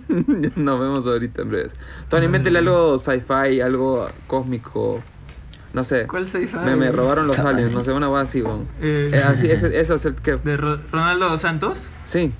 [0.56, 1.76] nos vemos ahorita en breves.
[2.08, 5.00] Tony, métele algo sci-fi, algo cósmico.
[5.72, 6.06] No sé.
[6.06, 6.56] ¿Cuál sci-fi?
[6.64, 8.66] Me, me robaron los aliens, no sé, una cosa así, weón.
[8.80, 10.36] Eh, Eh, así, ese- eso es el que.
[10.36, 11.86] ¿De Ro- Ronaldo Santos?
[12.04, 12.32] Sí.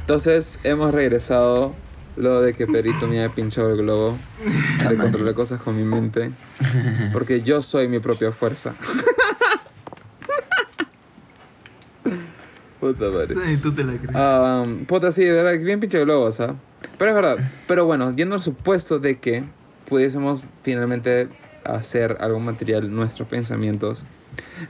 [0.00, 1.74] Entonces hemos regresado
[2.16, 4.16] luego de que Perito me haya pinchado el globo
[4.88, 6.30] de controlar cosas con mi mente.
[7.12, 8.74] Porque yo soy mi propia fuerza.
[12.80, 13.34] Puta madre.
[13.46, 14.14] Ni tú te la crees.
[14.14, 16.56] Um, puta, sí, de verdad, bien pinche globo, ¿sabes?
[16.98, 17.36] Pero es verdad.
[17.66, 19.44] Pero bueno, yendo al supuesto de que
[19.88, 21.28] pudiésemos finalmente
[21.64, 24.04] hacer algún material, nuestros pensamientos,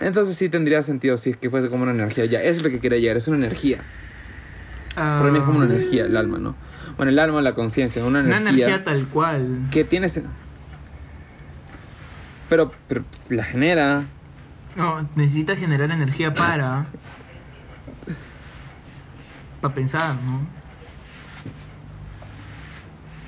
[0.00, 2.24] entonces sí tendría sentido si es que fuese como una energía.
[2.26, 3.78] Ya, eso es lo que quería llegar, es una energía.
[4.94, 6.54] Para mí es como una energía, el alma, ¿no?
[6.96, 9.66] Bueno, el alma, la conciencia, una Una energía, energía tal cual.
[9.70, 10.06] que tiene...
[10.06, 10.24] sen-
[12.48, 14.04] Pero, pero la genera...
[14.76, 16.86] No, necesita generar energía para.
[19.66, 20.40] Para pensar, ¿no?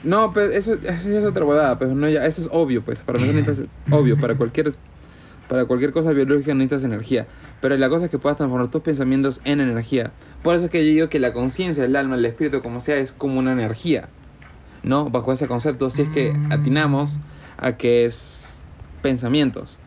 [0.04, 3.18] No, pues eso, eso es otra huevada, pues no, ya, eso es obvio, pues, para
[3.18, 4.72] mí necesitas, obvio, para cualquier,
[5.48, 7.26] para cualquier cosa biológica necesitas energía,
[7.60, 10.12] pero la cosa es que puedas transformar tus pensamientos en energía.
[10.44, 12.96] Por eso es que yo digo que la conciencia, el alma, el espíritu, como sea,
[12.96, 14.08] es como una energía,
[14.84, 15.10] ¿no?
[15.10, 16.52] Bajo ese concepto, si es que Mm.
[16.52, 17.18] atinamos
[17.56, 18.46] a que es
[19.02, 19.80] pensamientos,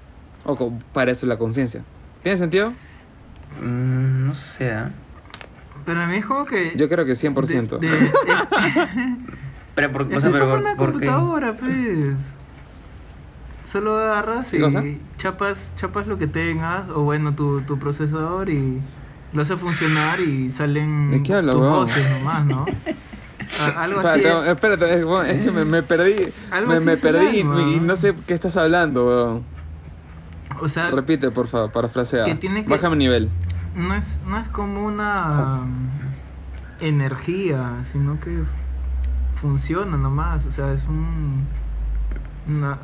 [0.43, 1.83] o para eso es la conciencia.
[2.21, 2.73] ¿Tiene sentido?
[3.61, 4.75] Mm, no sé.
[5.81, 5.83] ¿Ah?
[5.85, 6.73] Pero a mí es como que.
[6.75, 7.79] Yo creo que 100%.
[7.79, 8.11] de- de-
[9.75, 11.07] Pero, por, o es sea, pero por, una ¿por qué?
[11.07, 12.15] computadora, pues.
[13.63, 14.83] Solo agarras ¿Qué y cosa?
[15.17, 18.81] chapas, chapas lo que tengas, o bueno, tu, tu procesador y
[19.31, 22.65] lo hace funcionar y salen ¿De qué habla, tus voces nomás, ¿no?
[23.77, 24.47] Algo así Espérate, es.
[24.49, 26.15] espérate, es, bueno, es que me, me perdí,
[26.51, 29.43] Algo me, así me perdí y- y, no sé qué estás hablando, weón.
[30.59, 32.25] O sea, Repite, por favor, parafrasea.
[32.25, 33.29] que tiene que- Bájame nivel.
[33.75, 35.87] No es, no es como una um,
[36.79, 38.43] energía, sino que
[39.39, 40.45] funciona nomás.
[40.45, 41.45] O sea, es un.
[42.47, 42.77] Una,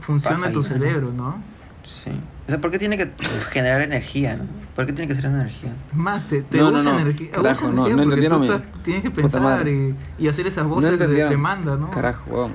[0.00, 0.68] funciona Pasa tu ahí, ¿no?
[0.70, 1.36] cerebro, ¿no?
[1.84, 2.10] Sí.
[2.46, 3.10] O sea, ¿por qué tiene que
[3.50, 4.44] generar energía, no?
[4.76, 5.72] ¿Por qué tiene que ser energía?
[5.92, 6.98] Más, te, te No, usa no.
[7.00, 7.30] energía.
[7.32, 10.28] Carajo, usa no, energía no porque entendieron tú mi- estás- tienes que pensar y, y
[10.28, 11.90] hacer esas voces de demanda, ¿no?
[11.90, 12.52] Carajo, weón.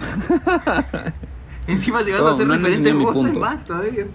[1.66, 4.06] Encima si vas No, a hacer no diferentes voces más todavía.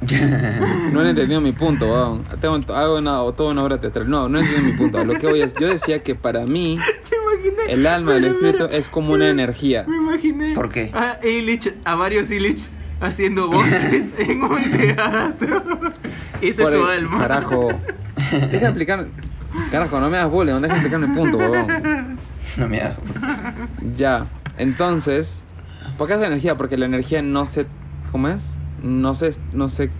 [0.92, 2.22] No he entendido mi punto, weón.
[2.40, 4.08] Tengo, hago una, toda una obra teatral.
[4.08, 5.04] No, no he entendido mi punto.
[5.04, 6.74] Lo que voy es, yo decía que para mí
[7.34, 7.72] imaginé.
[7.72, 9.84] el alma del espíritu pero, es como una energía.
[9.88, 10.54] Me imaginé.
[10.54, 10.90] ¿Por qué?
[10.94, 12.62] A Illich, a varios Illich
[13.00, 15.62] haciendo voces en un teatro.
[16.40, 17.18] Ese es su el- alma.
[17.18, 17.68] Carajo.
[18.30, 19.06] Deja de explicar.
[19.70, 22.18] Carajo, no me das bullying, deja de explicar mi punto, weón.
[22.56, 22.96] No me hago.
[23.96, 25.44] Ya, entonces,
[25.96, 26.56] ¿por qué es energía?
[26.56, 27.66] Porque la energía no se,
[28.12, 28.58] ¿cómo es?
[28.82, 29.92] No se, no se No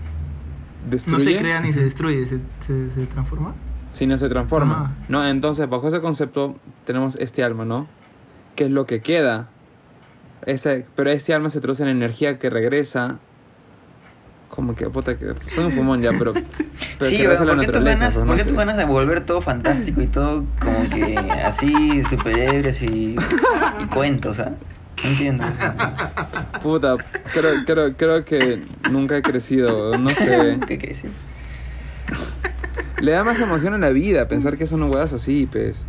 [0.89, 3.53] destruye, se crea ni se destruye, se, se, se transforma.
[3.93, 4.75] sino se transforma.
[4.75, 4.93] Ajá.
[5.09, 7.87] No, entonces, bajo ese concepto tenemos este alma, ¿no?
[8.55, 9.49] Que es lo que queda.
[10.45, 13.19] Ese, pero este alma se traduce en energía que regresa.
[14.47, 16.33] Como que, puta, que soy un fumón ya, pero,
[16.97, 18.57] pero sí, que regresa a la ¿por qué, tus ganas, pues, no ¿por qué tus
[18.57, 23.15] ganas de volver todo fantástico y todo como que así, superhéroes y,
[23.79, 24.49] y cuentos, ¿ah?
[24.51, 25.43] No entiendo.
[26.63, 26.97] Puta,
[27.31, 28.59] creo, creo, creo que
[28.89, 30.59] nunca he crecido, no sé.
[30.65, 31.11] ¿Qué quieres decir?
[32.99, 35.85] Le da más emoción a la vida pensar que son huevas así, pues.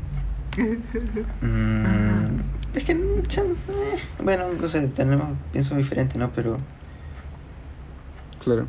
[1.41, 2.41] Mm,
[2.75, 2.99] es que, eh,
[4.23, 6.31] bueno, no sé, tenemos, pienso diferente, ¿no?
[6.33, 6.57] Pero,
[8.45, 8.67] Claro.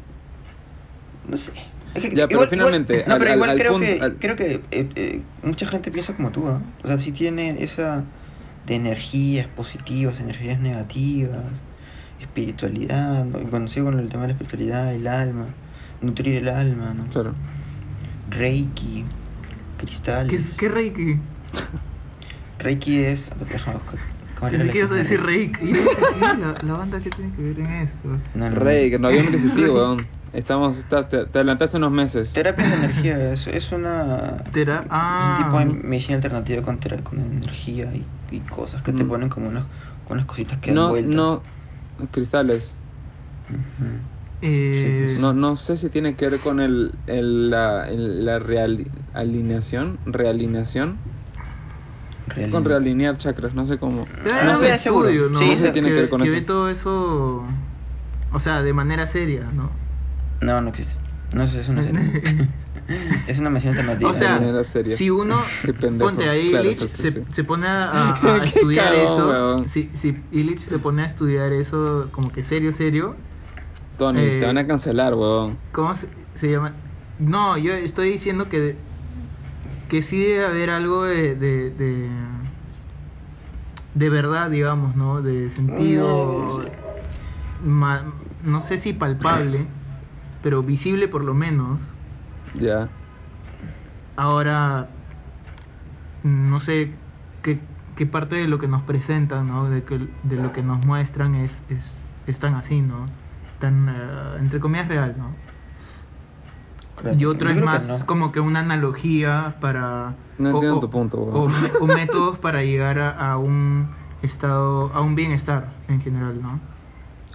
[1.28, 1.52] no sé.
[1.94, 4.36] Es que Ya, pero finalmente, no, al- pero al- igual al creo, punto- que, creo
[4.36, 6.46] que eh, eh, mucha gente piensa como tú.
[6.48, 8.04] O sea, sí tiene esa
[8.65, 11.43] de energías positivas, energías negativas,
[12.19, 13.39] espiritualidad, ¿no?
[13.41, 15.47] Y Bueno, sigo con el tema de la espiritualidad, el alma,
[16.02, 17.06] nutrir el alma, ¿no?
[17.08, 17.34] Claro.
[18.30, 19.04] Reiki,
[19.78, 20.56] ¿Qué, cristales.
[20.58, 21.17] qué Reiki?
[22.60, 23.32] Reiki es.
[23.50, 24.00] Déjame buscar.
[24.36, 25.71] ¿Cómo era Pensé la que ibas a decir Reiki.
[26.21, 28.10] la, la banda que tiene que ver en esto.
[28.36, 30.08] No, que no había un weón.
[30.34, 32.32] Estamos, estás, te, te adelantaste unos meses.
[32.32, 34.44] Terapia de energía es, es una.
[34.54, 38.94] Tera- ah, un tipo de medicina alternativa con, tera- con energía y, y cosas que
[38.94, 39.08] te Mm.
[39.10, 39.65] ponen como unas,
[40.08, 41.41] con unas cositas que dan No, no,
[42.12, 42.74] cristales.
[44.41, 45.20] Eh, pues.
[45.20, 50.00] No, no sé si tiene que ver con el, el- la, el- la real, alineación,
[50.06, 50.98] realineación.
[52.28, 54.08] Real- Con realinear chakras, no sé cómo.
[54.24, 55.10] debe no un sé, seguro.
[55.30, 55.38] ¿no?
[55.39, 56.36] Sí, No sé si tiene que ver con que eso.
[56.36, 57.44] ve todo eso,
[58.32, 59.70] o sea, de manera seria, ¿no?
[60.42, 60.96] No, no existe.
[61.34, 62.02] No sé, es una serie.
[63.28, 64.10] es una medicina alternativa.
[64.10, 64.96] O sea, De manera seria.
[64.96, 66.10] si uno Qué pendejo.
[66.10, 67.24] ponte ahí Claro, Illich se, sí.
[67.34, 69.70] se pone a, a- a estudiar cagón, eso, weón.
[69.70, 73.16] si, si Illich se pone a estudiar eso como que serio, serio,
[73.98, 75.58] Tony, Eh, te van a cancelar, weón.
[75.72, 76.74] ¿cómo se, se llama?
[77.20, 78.76] No, yo estoy diciendo que
[79.90, 82.10] que sí debe haber algo de de, de,
[83.94, 85.22] de verdad, digamos, ¿no?
[85.22, 86.68] De sentido, Mm, sí.
[87.66, 88.04] ma-
[88.44, 89.68] no sé si palpable,
[90.42, 91.80] pero visible por lo menos.
[92.54, 92.90] Ya.
[94.16, 94.88] Ahora,
[96.24, 96.92] no sé
[97.42, 97.60] qué,
[97.96, 99.70] qué parte de lo que nos presentan, ¿no?
[99.70, 101.92] De, que, de lo que nos muestran es, es,
[102.28, 103.06] es tan así, ¿no?
[103.60, 105.30] Tan, eh, entre comillas, real, ¿no?
[107.02, 107.18] Claro.
[107.18, 108.06] Y otro Yo es que más no.
[108.06, 110.14] como que una analogía para...
[110.38, 113.90] No o- entiendo o- tu punto, o métodos para llegar a, a un
[114.22, 116.60] estado, a un bienestar en general, ¿no?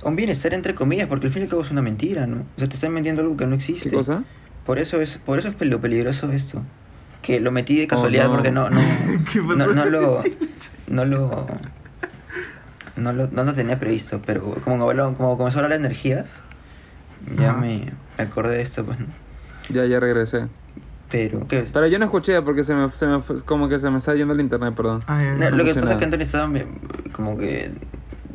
[0.02, 2.36] Un bienestar entre comillas, porque al fin y al cabo es una mentira, ¿no?
[2.56, 3.88] O sea, te están vendiendo algo que no existe.
[3.90, 4.22] ¿Qué cosa?
[4.64, 6.62] Por eso es, por eso es lo peligroso esto.
[7.22, 8.32] Que lo metí de casualidad no.
[8.32, 8.80] porque no, no,
[9.32, 9.56] ¿Qué pasó?
[9.56, 10.18] no, no lo,
[10.88, 11.46] no lo,
[12.96, 16.40] no lo, no lo tenía previsto, pero como, habló- como comenzó a hablar de energías,
[17.38, 17.60] ya Ajá.
[17.60, 19.06] me, me acordé de esto, pues, ¿no?
[19.70, 20.46] Ya, ya regresé.
[21.10, 21.64] Pero, ¿qué?
[21.72, 24.34] Pero yo no escuché porque se me, se me como que se me está yendo
[24.34, 25.02] el internet, perdón.
[25.06, 25.50] Ah, ya, No, ya.
[25.50, 25.98] lo que pasa es nada.
[25.98, 26.52] que Antonio estaba
[27.12, 27.70] como que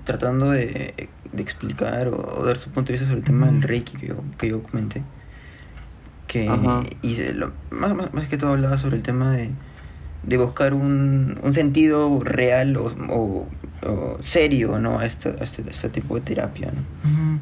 [0.06, 3.62] tratando de, de explicar o, o dar su punto de vista sobre el tema del.
[3.62, 5.02] Reiki que yo, que yo comenté.
[6.28, 6.48] Que,
[7.04, 9.50] se lo- más, más, más que todo hablaba sobre el tema de,
[10.24, 13.48] de buscar un, un sentido real o, o-
[13.86, 15.00] o serio ¿no?
[15.00, 16.72] a, este, a este, a este tipo de terapia.
[16.72, 16.82] ¿no?
[17.10, 17.40] Ujú.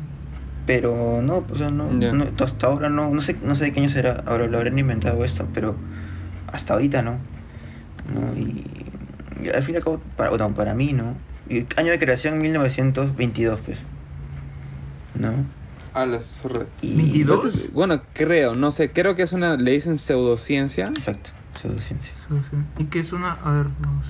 [0.65, 2.13] Pero no, o sea, no, Ya.
[2.13, 4.77] no, hasta ahora no, no sé, no sé de qué año será, ahora lo habrán
[4.79, 5.75] inventado esto, pero
[6.51, 7.17] hasta ahorita no.
[8.13, 8.35] ¿no?
[8.39, 8.63] Y,
[9.43, 11.15] y al fin y al cabo, para, bueno, para mí, ¿no?
[11.49, 13.77] Y año de creación 1922, pues.
[15.15, 15.33] ¿No?
[15.93, 16.65] Ah, la zorra.
[16.81, 17.43] Y, 22.
[17.45, 20.87] Entonces, bueno, creo, no sé, creo que es una, le dicen pseudociencia.
[20.89, 22.13] Exacto, pseudociencia.
[22.29, 22.57] Sí, sí.
[22.83, 23.33] ¿Y qué es una?
[23.33, 24.05] A ver, vamos.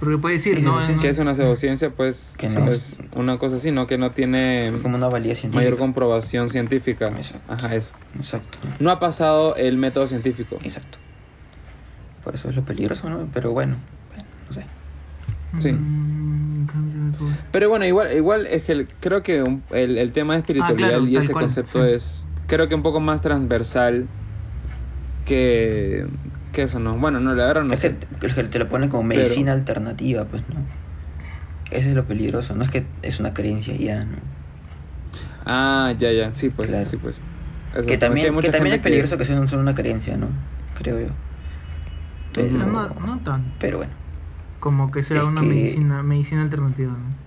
[0.00, 0.80] Porque puede decir, Sí, ¿no?
[1.00, 3.86] Que es una pseudociencia, pues Que no es una cosa así, ¿no?
[3.86, 5.64] Que no tiene Como una valía científica.
[5.64, 7.08] mayor comprobación científica.
[7.08, 7.52] Exacto.
[7.52, 7.92] Ajá, eso.
[8.18, 10.58] Exacto, No ha pasado el método científico.
[10.62, 10.98] exacto.
[12.24, 13.28] Por eso es lo peligroso, ¿no?
[13.32, 13.93] Pero bueno, no sé.
[15.58, 15.72] Sí.
[15.72, 16.66] Mm.
[17.52, 20.88] Pero bueno, igual, igual es que el- creo que un- el, el tema de espiritualidad
[20.88, 21.92] claro, y ese cual, concepto sí.
[21.92, 24.06] es, creo que un poco más transversal
[25.24, 26.06] que,
[26.52, 26.96] que eso, ¿no?
[26.96, 27.96] Bueno, no, la verdad no es sé.
[28.20, 30.56] que, es que te lo ponen como Pero- medicina alternativa, pues, ¿no?
[31.70, 34.16] Ese es lo peligroso, no es que es una creencia ya, ¿no?
[35.46, 36.84] Ah, ya, ya, sí, pues, Claro.
[36.84, 37.22] sí, pues.
[37.74, 40.28] Eso, que también, que también es peligroso que sea no solo una creencia, ¿no?
[40.78, 41.06] Creo yo.
[42.32, 43.52] Pero, Pero no, no tan.
[43.58, 43.92] pero bueno,
[44.64, 47.24] Como que sea Es una que- medicina, medicina alternativa, ¿no?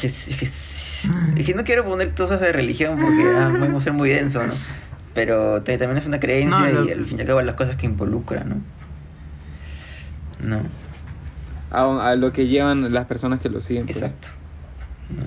[0.00, 1.10] que, es- que es
[1.46, 4.54] que no quiero poner cosas de religión porque ah, vamos a ser muy denso, ¿no?
[5.14, 7.56] Pero te- también es una creencia No, lo- y al fin y al cabo las
[7.56, 8.56] cosas que involucra, ¿no?
[10.40, 10.60] No,
[11.70, 13.86] A, a lo que llevan las personas que lo siguen.
[13.86, 13.96] pues.
[13.98, 14.28] exacto.
[15.10, 15.24] No.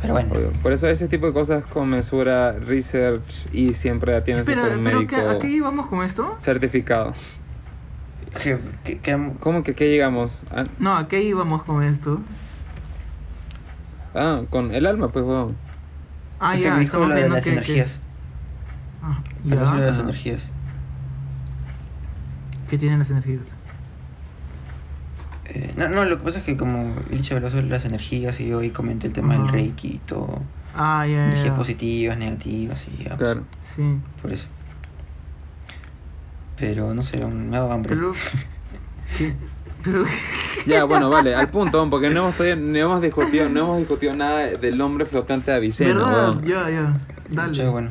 [0.00, 0.52] Pero bueno, Obvio.
[0.62, 5.14] Por eso ese tipo de cosas con mesura, research y siempre tienes un pero médico
[5.16, 6.36] ¿qué- ¿a qué íbamos con esto?
[6.40, 7.14] certificado.
[8.42, 10.44] Que, que- que- ¿Cómo que qué llegamos?
[10.50, 12.20] Ah, No, ¿a qué íbamos con esto?
[14.14, 15.56] ah, con el alma, pues, weón.
[16.40, 17.98] Ah, es que ya, me dijo lo de las que- que- energías.
[19.02, 20.02] Ah, Hablamos sobre las ya.
[20.02, 20.48] energías.
[22.68, 23.42] ¿Qué tienen las energías?
[25.46, 28.48] Eh, no, no, lo que pasa es que como Illich habló sobre las energías y
[28.48, 29.48] yo ahí comenté el tema del.
[29.48, 30.40] Reiki y todo.
[30.74, 31.56] Ah, ya, ya, Energías ya.
[31.56, 33.42] positivas, negativas y ya, pues, Claro.
[33.76, 33.98] Sí.
[34.22, 34.46] por eso.
[36.62, 37.96] Pero no sé, me dado hambre.
[37.96, 38.12] Pero.
[39.18, 39.34] ¿qué?
[39.82, 40.04] Pero.
[40.64, 44.14] Ya, bueno, vale, al punto, porque no hemos, todavía- no hemos discutido, no hemos discutido
[44.14, 46.34] nada del hombre flotante de Avicena, ¿Verdad?
[46.44, 47.00] Ya, ya.
[47.30, 47.52] Dale.
[47.52, 47.90] Che, bueno.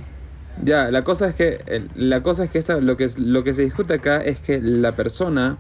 [0.64, 3.54] Ya, la cosa es que la cosa es que esta, lo que es- lo que
[3.54, 5.58] se discute acá es que la persona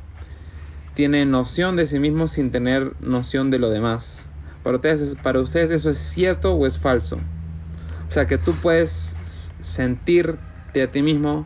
[0.93, 4.29] tiene noción de sí mismo sin tener noción de lo demás.
[4.63, 7.17] Para ustedes, para ustedes eso es cierto o es falso.
[8.07, 11.45] O sea, que tú puedes sentirte a ti mismo,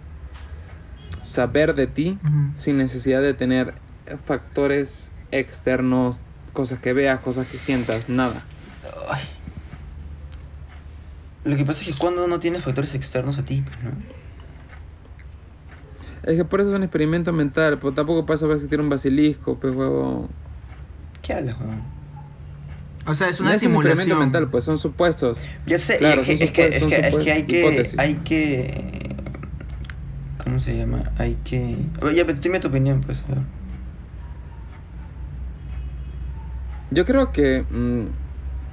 [1.25, 2.17] saber de ti
[2.55, 3.73] sin necesidad de tener
[4.25, 6.21] factores externos,
[6.53, 8.43] cosas que veas, cosas que sientas, nada.
[9.09, 9.23] Ay.
[11.43, 13.91] Lo que pasa es que cuando no tienes factores externos a ti, pues, ¿no?
[16.23, 19.59] Es que por eso es un experimento mental, pero tampoco pasa a existir un basilisco,
[19.59, 20.27] pues huevo.
[21.21, 21.81] ¿Qué hablas, weón?
[23.05, 23.91] O sea, es No una es un simulación.
[23.91, 25.39] experimento mental, pues son supuestos.
[25.67, 27.59] Ya sé, Claro, es, que, son es, que, es, que, es que supuestas hay que...
[27.59, 27.99] hipótesis.
[27.99, 29.14] Hay que...
[30.45, 31.03] ¿Cómo se llama?
[31.17, 31.75] Hay que...
[32.01, 33.23] A ver, Ya, pero dime tu opinión, pues.
[33.29, 33.39] a ver.
[36.91, 37.65] Yo creo que.
[37.69, 38.05] mm,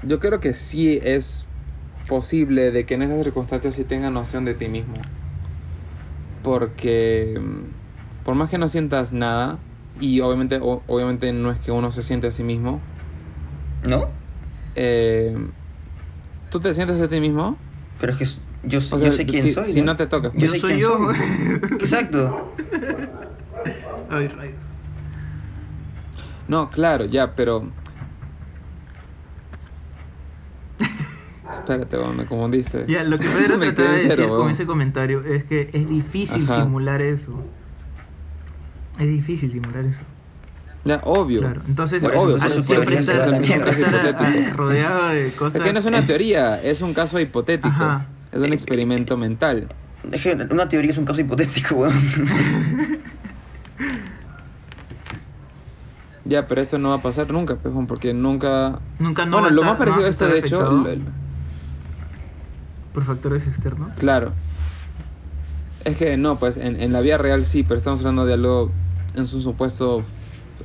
[0.08, 1.46] yo creo que sí es
[2.06, 4.94] posible de que en esas circunstancias sí tengas noción de ti mismo.
[6.42, 7.38] Porque.
[7.40, 9.58] mm, por más que no sientas nada,
[9.98, 12.80] y obviamente, o- obviamente no es que uno se siente a sí mismo.
[13.88, 14.06] ¿No?
[14.74, 15.34] eh,
[16.50, 17.56] ¿Tú te sientes a ti mismo?
[17.98, 18.26] Pero es que
[18.64, 19.64] yo, O yo sé quién si- soy.
[19.64, 20.30] si no te toca.
[20.34, 21.10] Yo sé soy yo.
[21.80, 22.54] Exacto.
[24.10, 24.54] Ay, rayos.
[26.48, 27.68] No, claro, ya, pero.
[31.58, 32.84] Espérate, weón, me confundiste.
[32.88, 35.88] Ya, lo que Pedro Me trataba de decir cero, con ese comentario es que es
[35.88, 36.62] difícil Ajá.
[36.62, 37.32] simular eso.
[38.98, 40.00] Es difícil simular eso.
[40.84, 41.40] Ya, obvio.
[41.40, 45.56] Claro, entonces, eso, obvio, al siempre estar, rodeado de cosas.
[45.56, 47.68] Es que no es una teoría, es un caso hipotético.
[47.68, 48.06] Ajá.
[48.32, 49.68] Es un experimento mental.
[50.10, 51.92] Es que una teoría es un caso hipotético, weón.
[56.24, 58.78] Ya, pero esto no va a pasar nunca, weón, porque nunca.
[59.00, 60.62] Nunca no bueno, va a lo estar- más parecido no a esto, de hecho.
[60.62, 60.86] lo-
[62.94, 63.90] Por factores externos.
[63.98, 64.32] claro.
[65.84, 68.70] Es que no, pues, en, en la vida real sí, pero estamos hablando de algo
[69.16, 70.04] en su supuesto.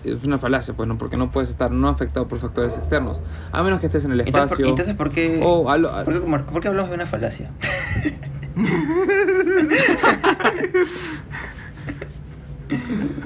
[0.03, 0.97] Es una falacia, pues, ¿no?
[0.97, 3.21] Porque no puedes estar no afectado por factores externos.
[3.51, 4.65] A menos que estés en el Entonces, espacio.
[4.65, 5.65] ¿por, entonces, ¿por qué, o
[6.05, 7.51] ¿por, qué, como- por qué hablamos de una falacia?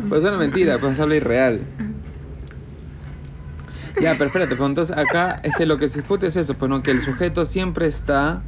[0.10, 1.62] Pues es una mentira, pues habla irreal.
[4.02, 6.70] Ya, pero espérate, pues entonces acá es que lo que se discute es eso, pues
[6.70, 8.42] no, que el sujeto siempre está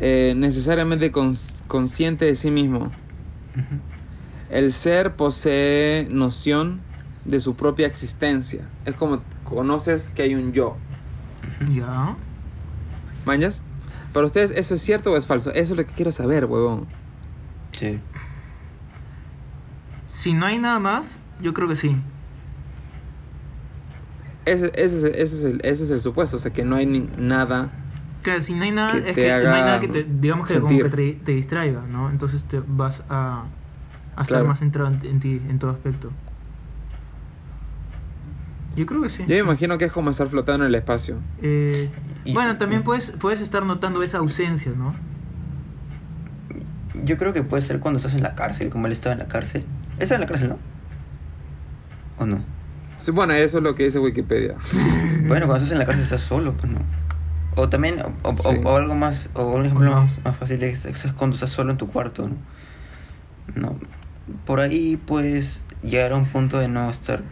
[0.00, 2.90] eh, necesariamente cons- consciente de sí mismo.
[4.50, 6.80] El ser posee noción
[7.24, 8.68] de su propia existencia.
[8.84, 10.76] Es como conoces que hay un yo.
[11.72, 12.16] Ya.
[13.24, 13.62] ¿Mañas?
[14.12, 15.50] Para ustedes, ¿eso es cierto o es falso?
[15.50, 16.86] Eso es lo que quiero saber, huevón.
[17.72, 17.98] Sí.
[20.08, 21.96] Si no hay nada más, yo creo que sí.
[24.44, 26.76] Ese, ese es, el- ese es el, ese es el supuesto, o sea, que no
[26.76, 27.70] hay ni- nada
[28.22, 30.48] Claro, si no hay nada, Que es te que no hay nada que te, digamos
[30.48, 30.90] que como sentir.
[30.90, 32.10] que te, te distraiga, ¿no?
[32.10, 33.44] Entonces te vas a,
[34.16, 36.10] a estar más centrado en, en ti, en todo aspecto.
[38.76, 39.22] Yo creo que sí.
[39.22, 41.16] Yo me imagino que es como estar flotando en el espacio.
[41.40, 41.88] Eh,
[42.24, 44.94] Y- bueno, también puedes, puedes estar notando esa ausencia, ¿no?
[47.04, 49.28] Yo creo que puede ser cuando estás en la cárcel, como él estaba en la
[49.28, 49.62] cárcel.
[49.96, 50.58] Él estaba en la cárcel, ¿no?
[52.18, 52.38] ¿O no?
[52.98, 54.56] Sí, bueno, eso es lo que dice Wikipedia.
[55.26, 56.78] Bueno, cuando estás en la cárcel estás solo, pues no.
[57.56, 58.60] O también, o, o- Sí.
[58.62, 60.02] o algo más, o un ejemplo O no.
[60.04, 62.36] más, más fácil es, es cuando estás solo en tu cuarto, ¿no?
[63.60, 63.74] No.
[64.44, 67.22] Por ahí puedes llegar a un punto de no estar,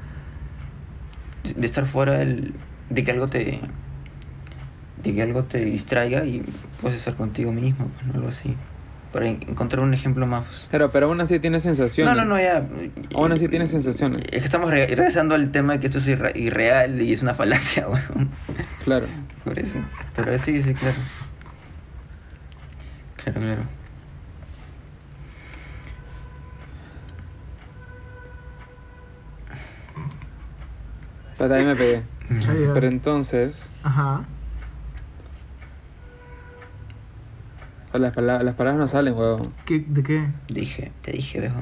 [1.57, 2.54] de estar fuera del,
[2.90, 3.61] de que algo te,
[5.02, 6.42] de que algo te distraiga y
[6.80, 8.14] puedes estar contigo mismo, pues, ¿no?
[8.14, 8.54] algo así.
[9.12, 10.44] Para en- encontrar un ejemplo más.
[10.72, 12.16] Pero, pero aún así tiene No, sensaciones.
[12.16, 12.66] no, no, ya.
[13.14, 14.22] Aún así tienes sensaciones.
[14.33, 17.23] Es que estamos re- regresando al tema de que esto es irre- irreal y es
[17.23, 18.31] una falacia, weón.
[18.85, 19.06] Claro.
[19.44, 19.79] Por eso.
[20.16, 20.96] Pero sí, sí, claro.
[23.23, 23.62] Claro, claro.
[31.38, 32.02] Pero ahí me pegué.
[32.30, 32.72] ya.
[32.74, 34.24] Pero entonces, Ajá.
[37.92, 39.52] las, pala- las palabras no salen, huevón.
[39.66, 40.26] ¿Qué, ¿De qué?
[40.48, 41.56] Dije, te dije, viejo.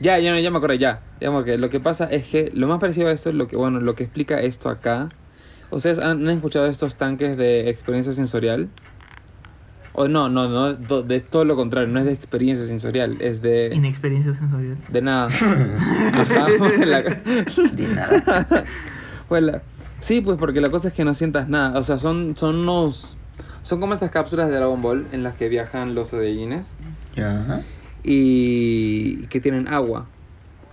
[0.00, 1.00] Ya, ya, ya me acuerdo, ya.
[1.20, 1.58] Ya me acordé.
[1.58, 4.04] Lo que pasa es que lo más parecido a esto, lo que, bueno, lo que
[4.04, 5.08] explica esto acá.
[5.70, 8.68] ¿Ustedes han, han escuchado estos tanques de experiencia sensorial?
[10.00, 13.42] O no, no, no, do- de todo lo contrario, no es de experiencia sensorial, es
[13.42, 14.76] de, Inexperiencia sensorial.
[14.88, 15.26] de nada.
[16.12, 16.46] Ajá,
[16.86, 18.64] la- De nada.
[19.28, 19.62] pues la-
[19.98, 21.76] sí, pues porque la cosa es que no sientas nada.
[21.78, 23.16] O sea, son, son unos.
[23.62, 26.74] Son como estas cápsulas de Dragon Ball en las que viajan los Saiyajines
[27.16, 27.62] Ya.
[28.04, 30.06] y que tienen agua.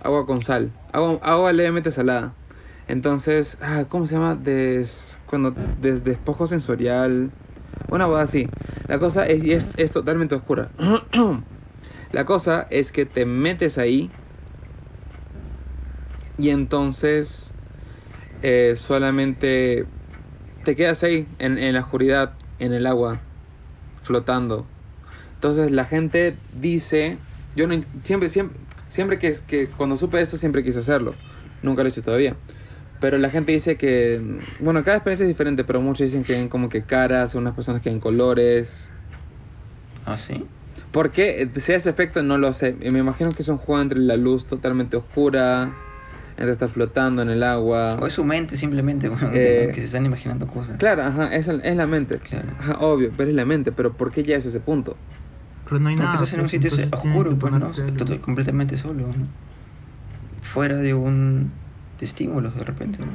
[0.02, 0.70] Agua con sal.
[0.92, 2.32] Agua, agua levemente salada.
[2.88, 4.36] Entonces, ah, ¿cómo se llama?
[4.36, 5.52] Des, cuando
[5.82, 7.30] des, despojo sensorial.
[7.88, 8.48] Una boda así.
[8.88, 10.70] La cosa es, y es, es totalmente oscura.
[12.12, 14.10] La cosa es que te metes ahí
[16.38, 17.52] y entonces
[18.42, 19.86] eh, solamente
[20.64, 23.20] te quedas ahí en, en la oscuridad, en el agua,
[24.02, 24.66] flotando.
[25.34, 27.18] Entonces la gente dice,
[27.54, 28.56] yo no, siempre, siempre,
[28.88, 31.14] siempre que, que cuando supe esto siempre quise hacerlo,
[31.62, 32.36] nunca lo he hecho todavía.
[33.00, 34.20] Pero la gente dice que,
[34.58, 37.82] bueno, cada experiencia es diferente, pero muchos dicen que ven como que caras, unas personas
[37.82, 38.90] que ven colores.
[40.06, 40.44] ¿Ah, sí?
[40.92, 42.22] ¿Por qué sea ese efecto?
[42.22, 42.74] No lo sé.
[42.90, 45.72] Me imagino que es un juego entre la luz totalmente oscura,
[46.38, 47.98] entre estar flotando en el agua.
[48.00, 50.78] O es su mente simplemente, bueno, Eh, que se están imaginando cosas.
[50.78, 52.18] Claro, ajá, es, el- es la mente.
[52.18, 52.48] Claro.
[52.58, 53.72] Ajá, obvio, pero es la mente.
[53.72, 54.96] Pero ¿por qué ya es ese punto?
[55.64, 56.24] Pero no hay Porque nada.
[56.24, 57.72] estás en un pues, sitio oscuro, pues, ¿no?
[58.22, 59.26] completamente solo, ¿no?
[60.42, 61.50] Fuera de un...
[61.98, 63.12] de estímulos, de repente, ¿no?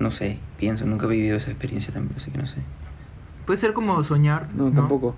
[0.00, 2.58] No sé, pienso, nunca he vivido esa experiencia también, así que no sé.
[3.46, 4.48] Puede ser como soñar.
[4.54, 5.16] No, tampoco.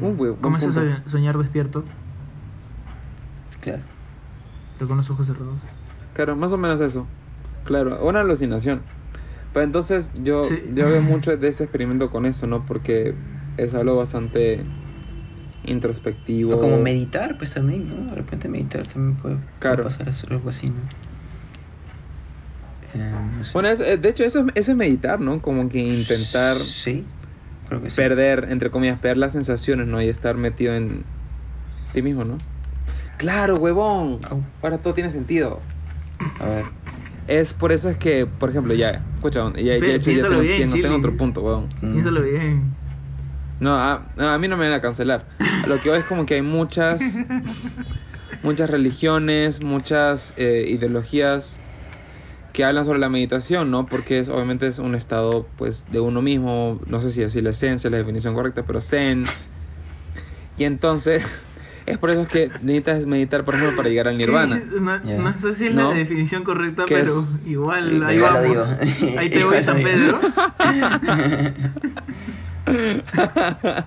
[0.00, 1.84] Un buen- ¿Cómo es eso soñar despierto?
[3.60, 3.82] Claro.
[4.78, 5.56] Pero con los ojos cerrados.
[6.14, 7.06] Claro, más o menos eso.
[7.64, 8.82] Claro, una alucinación.
[9.52, 10.62] Pero entonces yo, Sí.
[10.74, 12.64] yo veo mucho de ese experimento con eso, ¿no?
[12.66, 13.14] Porque
[13.56, 14.64] es algo bastante
[15.64, 16.54] introspectivo.
[16.56, 18.10] O como meditar, pues también, ¿no?
[18.10, 19.84] De repente meditar también puede, puede Claro.
[19.84, 20.74] pasar a ser algo así, ¿no?
[22.94, 23.50] Eh, no sé.
[23.54, 25.40] Bueno, es- eh, de hecho eso, es- eso es meditar, ¿no?
[25.40, 27.04] Como que intentar Sí,
[27.68, 27.96] creo que sí.
[27.96, 30.02] perder, entre comillas, perder las sensaciones, ¿no?
[30.02, 31.02] Y estar metido en
[31.94, 32.38] ti mismo, ¿no?
[33.18, 34.18] Claro, huevón.
[34.28, 34.42] Au.
[34.62, 35.60] Ahora todo tiene sentido.
[36.40, 36.64] A ver.
[37.28, 40.28] Es por eso es que, por ejemplo, ya, escucha, ya, ya, de hecho, ya piénsalo
[40.30, 41.68] tengo, bien, tengo- otro punto, huevón.
[41.80, 42.62] mm, Piénsalo bien.
[43.62, 45.24] No, a, no, a mí no me van a cancelar.
[45.62, 47.16] A lo que voy es como que hay muchas,
[48.42, 51.58] muchas religiones, muchas eh, ideologías
[52.52, 53.86] que hablan sobre la meditación, ¿no?
[53.86, 57.50] Porque es, obviamente es un estado, pues, de uno mismo, no sé si decir la
[57.50, 59.26] esencia, la definición correcta, pero zen.
[60.58, 61.46] Y entonces,
[61.86, 64.60] es por eso es que necesitas meditar, por ejemplo, para llegar al nirvana.
[65.04, 65.92] No, sé si es No.
[65.92, 67.38] la definición correcta, ¿Qué pero es?
[67.46, 68.56] igual, ahí vamos.
[69.16, 69.80] Ahí te voy, San.
[69.84, 70.18] Pedro.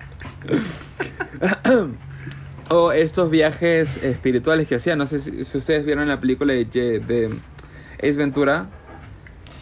[2.68, 4.98] O estos viajes espirituales que hacían.
[4.98, 7.30] No sé si, si ustedes vieron la película de, Ye- de
[7.98, 8.66] Ace Ventura.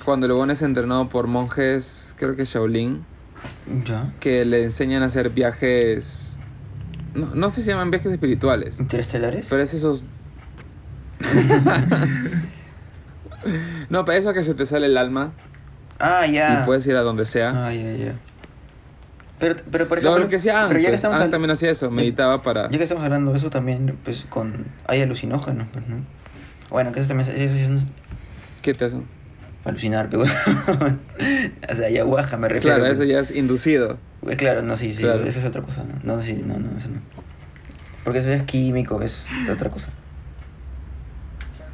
[0.06, 3.04] Cuando el es entrenado por monjes, creo que Shaolin,
[3.84, 4.10] Ya.
[4.20, 6.38] que le enseñan a hacer viajes.
[7.14, 9.46] No, no sé si se llaman viajes espirituales, ¿Interestelares?
[9.50, 10.02] pero es esos.
[13.90, 15.32] no, para eso que se te sale el alma
[15.98, 16.62] Ah, ya.
[16.62, 17.66] y puedes ir a donde sea.
[17.68, 18.14] Ah, ya, ya.
[19.39, 20.24] Pero, pero por Lo, ejemplo.
[20.24, 22.70] lo que hacía Aang, pero ya que pues, también hacía eso, ya- meditaba para.
[22.70, 24.66] Ya que estamos hablando de eso también, pues con.
[24.87, 25.97] Hay alucinógenos, pues, ¿no?
[26.70, 27.28] Bueno, que eso también.
[27.30, 27.85] Eso, eso, eso-
[28.62, 29.05] ¿Qué te hacen?
[29.64, 30.22] alucinar, pero.
[31.72, 32.76] o sea, ayahuasca me refiero.
[32.76, 33.01] Claro, pues.
[33.01, 33.99] eso ya es inducido.
[34.28, 35.24] Eh, Claro, no, sí, sí, Claro.
[35.26, 36.16] eso es otra cosa, ¿no?
[36.16, 37.01] No, sí, no, no, eso no.
[38.05, 39.89] Porque eso ya es químico, es otra cosa.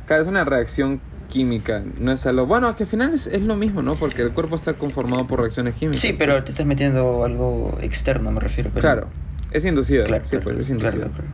[0.07, 1.01] Claro, es una reacción
[1.31, 2.45] química, no es algo...
[2.45, 3.95] Bueno, que al final es, es lo mismo, ¿no?
[3.95, 6.03] Porque el cuerpo está conformado por reacciones químicas.
[6.03, 6.45] Sí, pero pues.
[6.45, 8.71] te estás metiendo algo externo, me refiero.
[8.75, 8.83] Pero...
[8.83, 9.07] Claro,
[9.51, 10.05] es inducido.
[10.05, 11.13] Claro, sí, claro, pues es claro, inducido.
[11.15, 11.31] claro.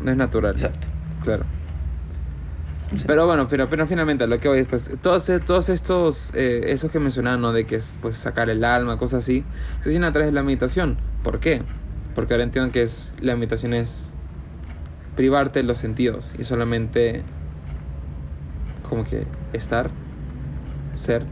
[0.00, 0.54] No es natural.
[0.54, 0.86] Exacto.
[1.24, 1.44] Claro.
[3.06, 6.64] Pero bueno, pero, pero finalmente lo que voy es, pues, todos, e- todos estos, eh,
[6.66, 7.52] esos que mencionaba, ¿no?
[7.52, 9.44] De que es, pues, sacar el alma, cosas así,
[9.80, 10.98] se hacen a través de la meditación.
[11.22, 11.62] ¿Por qué?
[12.14, 14.10] Porque ahora entiendo que es, la meditación es
[15.16, 17.22] privarte de los sentidos y solamente
[18.92, 19.88] como que estar,
[20.92, 21.24] ser,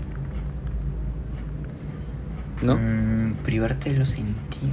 [2.63, 2.77] ¿no?
[2.77, 4.73] Mm, privarte de los sentidos.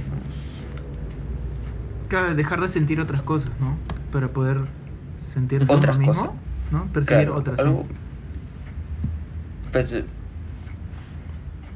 [2.08, 3.76] Claro, dejar de sentir otras cosas, ¿no?
[4.10, 4.60] Para poder
[5.34, 6.30] sentir Otras mismo, cosas.
[6.70, 6.86] ¿no?
[6.86, 7.56] Percibir Claro, otras.
[7.56, 7.62] ¿sí?
[7.62, 7.86] algo...
[9.70, 10.04] Pues, eh,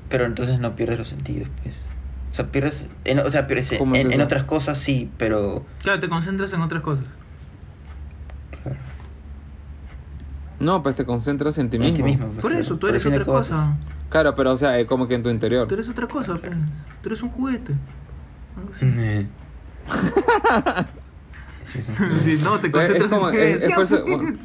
[0.08, 1.76] pero entonces no pierdes los sentidos, pues.
[2.30, 2.86] O sea, pierdes...
[3.04, 5.66] En, o sea, pierdes en, ¿Cómo es en otras cosas sí, pero...
[5.82, 7.04] Claro, te concentras en otras cosas.
[8.62, 8.91] Claro.
[10.62, 11.96] No, pues te concentras en ti En mismo.
[11.96, 12.26] ti mismo.
[12.40, 13.76] Por eso, tú eres otra cosa.
[14.08, 15.66] Claro, pero o sea, eh, como que en tu interior.
[15.68, 16.52] Tú eres otra cosa, pues.
[17.02, 17.74] Tú eres un juguete.
[22.22, 24.38] Sí, no, te Pues, es concentras como- en es- es eso- bueno.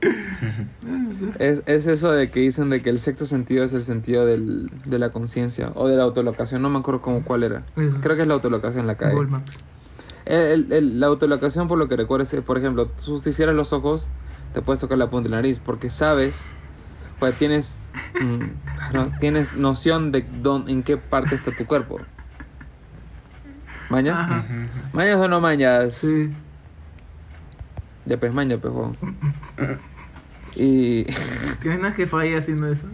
[1.38, 4.70] Es, es eso de que dicen de que el sexto sentido es el sentido del,
[4.84, 6.62] de la conciencia o de la autolocación.
[6.62, 7.62] No me acuerdo cómo cuál era.
[7.76, 7.96] Eso.
[8.02, 8.96] Creo que es la autolocación la
[9.28, 9.52] Maps.
[10.26, 13.56] El- el- el- la autolocación, por lo que recuerdo, es por ejemplo, tú si cierras
[13.56, 14.08] los ojos,
[14.56, 16.50] te puedes tocar la punta de la nariz porque sabes,
[17.18, 17.78] pues tienes,
[18.18, 22.00] mm, no, tienes noción de dónde, en qué parte está tu cuerpo.
[23.90, 24.16] ¿Mañas?
[24.18, 24.46] Ajá.
[24.94, 25.92] ¿Mañas o no mañas?
[25.96, 26.32] Sí.
[28.06, 28.72] Ya pues maña, pues.
[30.56, 31.04] Y...
[31.62, 32.86] ¿Qué menos que falle haciendo eso?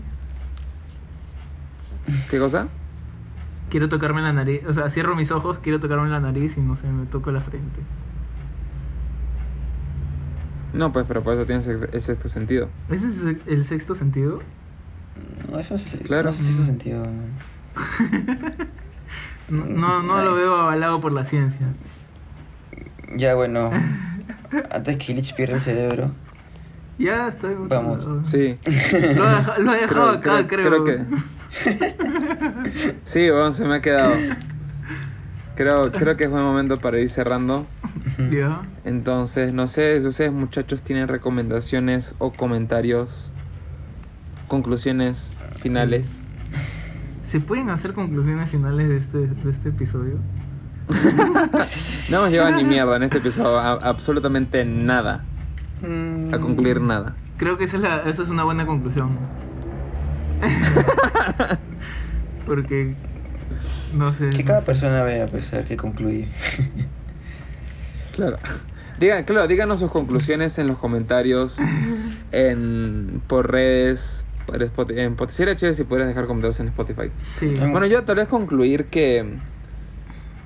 [2.29, 2.67] ¿Qué cosa?
[3.71, 4.63] Quiero tocarme la nariz.
[4.67, 7.41] O sea, cierro mis ojos, quiero tocarme la nariz y no sé, me toco la
[7.41, 7.83] frente.
[10.73, 12.69] No, pues, pero por eso tienes el sexto sentido.
[12.91, 14.41] ¿Ese es el- el sexto sentido?
[15.51, 16.31] No, eso es Claro.
[16.31, 17.07] No sé si eso sentido.
[19.49, 21.67] No, no, no lo veo avalado por la ciencia.
[23.15, 23.71] Ya, bueno.
[24.71, 26.13] Antes que Lich pierda el cerebro.
[26.99, 27.55] Ya estoy.
[27.59, 28.07] Vamos.
[28.27, 28.59] Sí.
[29.17, 30.85] Lo, ha lo ha dejado acá, creo.
[30.85, 31.01] que...
[33.05, 34.15] Sí, bueno, se me ha quedado.
[35.63, 37.67] Creo, creo que es buen momento para ir cerrando.
[38.33, 38.63] Ya.
[38.85, 43.33] Entonces, no sé si ustedes muchachos tienen recomendaciones o comentarios,
[44.49, 46.21] conclusiones finales.
[47.29, 50.19] ¿Se pueden hacer conclusiones finales de este, de este episodio?
[52.11, 55.25] No hemos llegado ni mierda en este episodio, a- absolutamente nada,
[56.33, 57.15] a concluir nada.
[57.39, 59.17] Creo que esa es, la, esa es una buena conclusión.
[62.47, 62.95] Porque.
[63.95, 64.31] No sé.
[64.31, 66.29] Que cada persona vea, pues, a ver qué concluye.
[68.15, 68.39] Claro.
[68.99, 71.57] Digan, claro, díganos sus conclusiones en los comentarios,
[72.31, 75.01] en, por redes, por Spotify.
[75.01, 75.35] En Spotify.
[75.37, 77.11] Sería chévere si pudieras dejar comentarios en Spotify.
[77.17, 77.55] Sí.
[77.71, 79.37] Bueno, yo tal vez concluir que,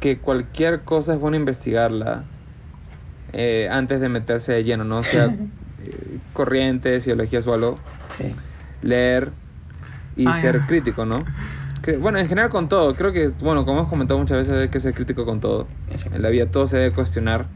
[0.01, 2.23] que cualquier cosa es bueno investigarla
[3.33, 4.99] eh, antes de meterse de lleno, ¿no?
[4.99, 5.25] O sea,
[5.85, 7.75] eh, corrientes, ideologías o algo,
[8.17, 8.31] Sí.
[8.81, 9.33] leer
[10.15, 10.67] y Ah, ser ya.
[10.67, 11.25] crítico, ¿no?
[11.87, 14.69] Que, bueno, en general con todo, creo que, bueno, como hemos comentado muchas veces, hay
[14.69, 15.69] que ser crítico con todo.
[15.91, 16.17] Exacto.
[16.17, 17.47] En la vida todo se debe cuestionar,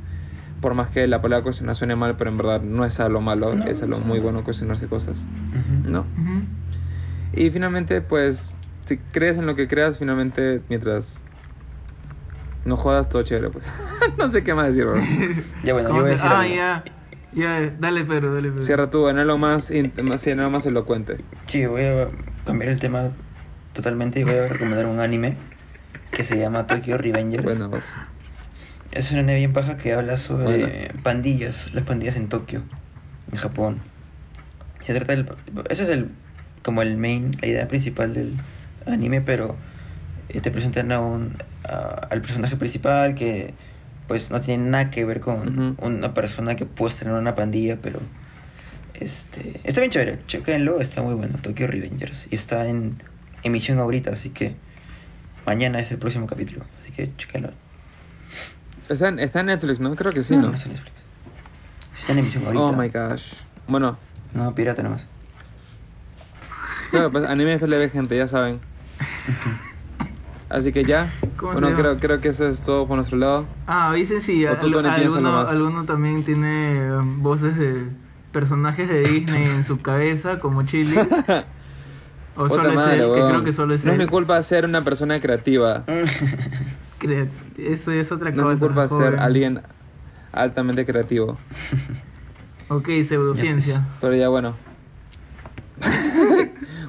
[0.61, 3.53] por más que la palabra cuestionar suene mal, pero en verdad no es algo malo,
[3.55, 4.05] No, es algo no.
[4.05, 5.91] muy bueno cuestionarse cosas, Ujú.
[5.91, 6.01] ¿no?
[6.01, 6.45] Ujú.
[7.33, 8.53] Y finalmente, pues,
[8.85, 11.25] si crees en lo que creas, finalmente, mientras
[12.65, 13.67] no jodas, todo chévere, pues.
[14.19, 15.01] no sé qué más decir, bro.
[15.65, 16.29] Ya, bueno, yo ¿Cómo voy a decir.
[16.31, 16.55] Ah, algo.
[16.55, 16.85] ya.
[17.33, 18.63] Ya, dale, Pedro, dale, Pedro.
[18.63, 19.73] Cierra tú, en lo más,
[20.03, 21.17] más- sí, en lo más elocuente.
[21.47, 22.09] Sí, voy a
[22.45, 23.11] cambiar el tema
[23.75, 25.37] totalmente y voy a recomendar un anime
[26.13, 27.45] que se llama Tokyo Revengers.
[27.45, 27.95] Bueno, pues,
[28.93, 32.63] Es un anime bien paja que habla sobre pandillas, las pandillas en Tokio,
[33.31, 33.79] en Japón.
[34.81, 35.27] Se trata del...
[35.69, 36.09] Ese es el
[36.63, 38.35] como el main, la idea principal del
[38.87, 39.57] anime, pero
[40.29, 43.55] eh, te presentan a un, a- al personaje principal que
[44.09, 48.01] pues no tiene nada que ver con una persona que puede en una pandilla, pero
[48.95, 53.01] este está bien chévere, chequenlo, está muy bueno, Tokyo Revengers, y está en
[53.43, 54.57] emisión ahorita, así que
[55.47, 57.51] mañana es el próximo capítulo, así que chequenlo.
[58.89, 59.95] está en, está en Netflix, ¿no?
[59.97, 60.49] Creo que sí, no, ¿no?
[60.49, 60.95] no está en Netflix.
[61.93, 62.65] Sí está en emisión ahorita.
[62.65, 63.33] Oh my gosh.
[63.67, 63.97] Bueno,
[64.35, 65.07] No, pirata nomás.
[66.91, 68.61] claro, pues anime FLB, gente, ya saben.
[70.49, 71.13] Así que ya.
[71.37, 73.47] ¿Cómo se Bueno, creo, creo que eso es todo por nuestro lado.
[73.69, 77.85] Ah, dicen si algo alguno, alguno también tiene um, voces de
[78.33, 80.97] personajes de Disney en su cabeza, como Chili.
[82.37, 84.65] O Puta solo es él, que creo que solo es No es mi culpa ser
[84.65, 85.85] una persona creativa.
[87.01, 87.29] Cre-
[87.59, 88.55] Eso es otra No cosa.
[88.55, 89.61] es mi culpa ser alguien
[90.33, 91.39] altamente creativo.
[92.73, 93.85] Ok, pseudociencia.
[94.01, 94.55] Pero ya bueno.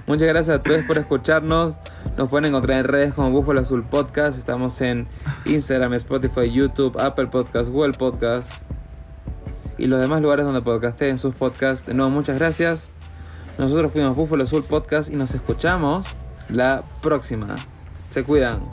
[0.05, 1.75] Muchas gracias a todos por escucharnos.
[2.19, 4.37] Nos pueden encontrar en redes como Búfalo Azul Podcast.
[4.37, 5.07] Estamos en
[5.45, 8.61] Instagram, Spotify, YouTube, Apple Podcast, Google Podcast
[9.79, 11.87] y los demás lugares donde podcasteen sus podcasts.
[11.87, 12.91] De nuevo, muchas gracias.
[13.57, 16.07] Nosotros fuimos Búfalo Azul Podcast y nos escuchamos
[16.49, 17.55] la próxima.
[18.09, 18.67] Se cuidan.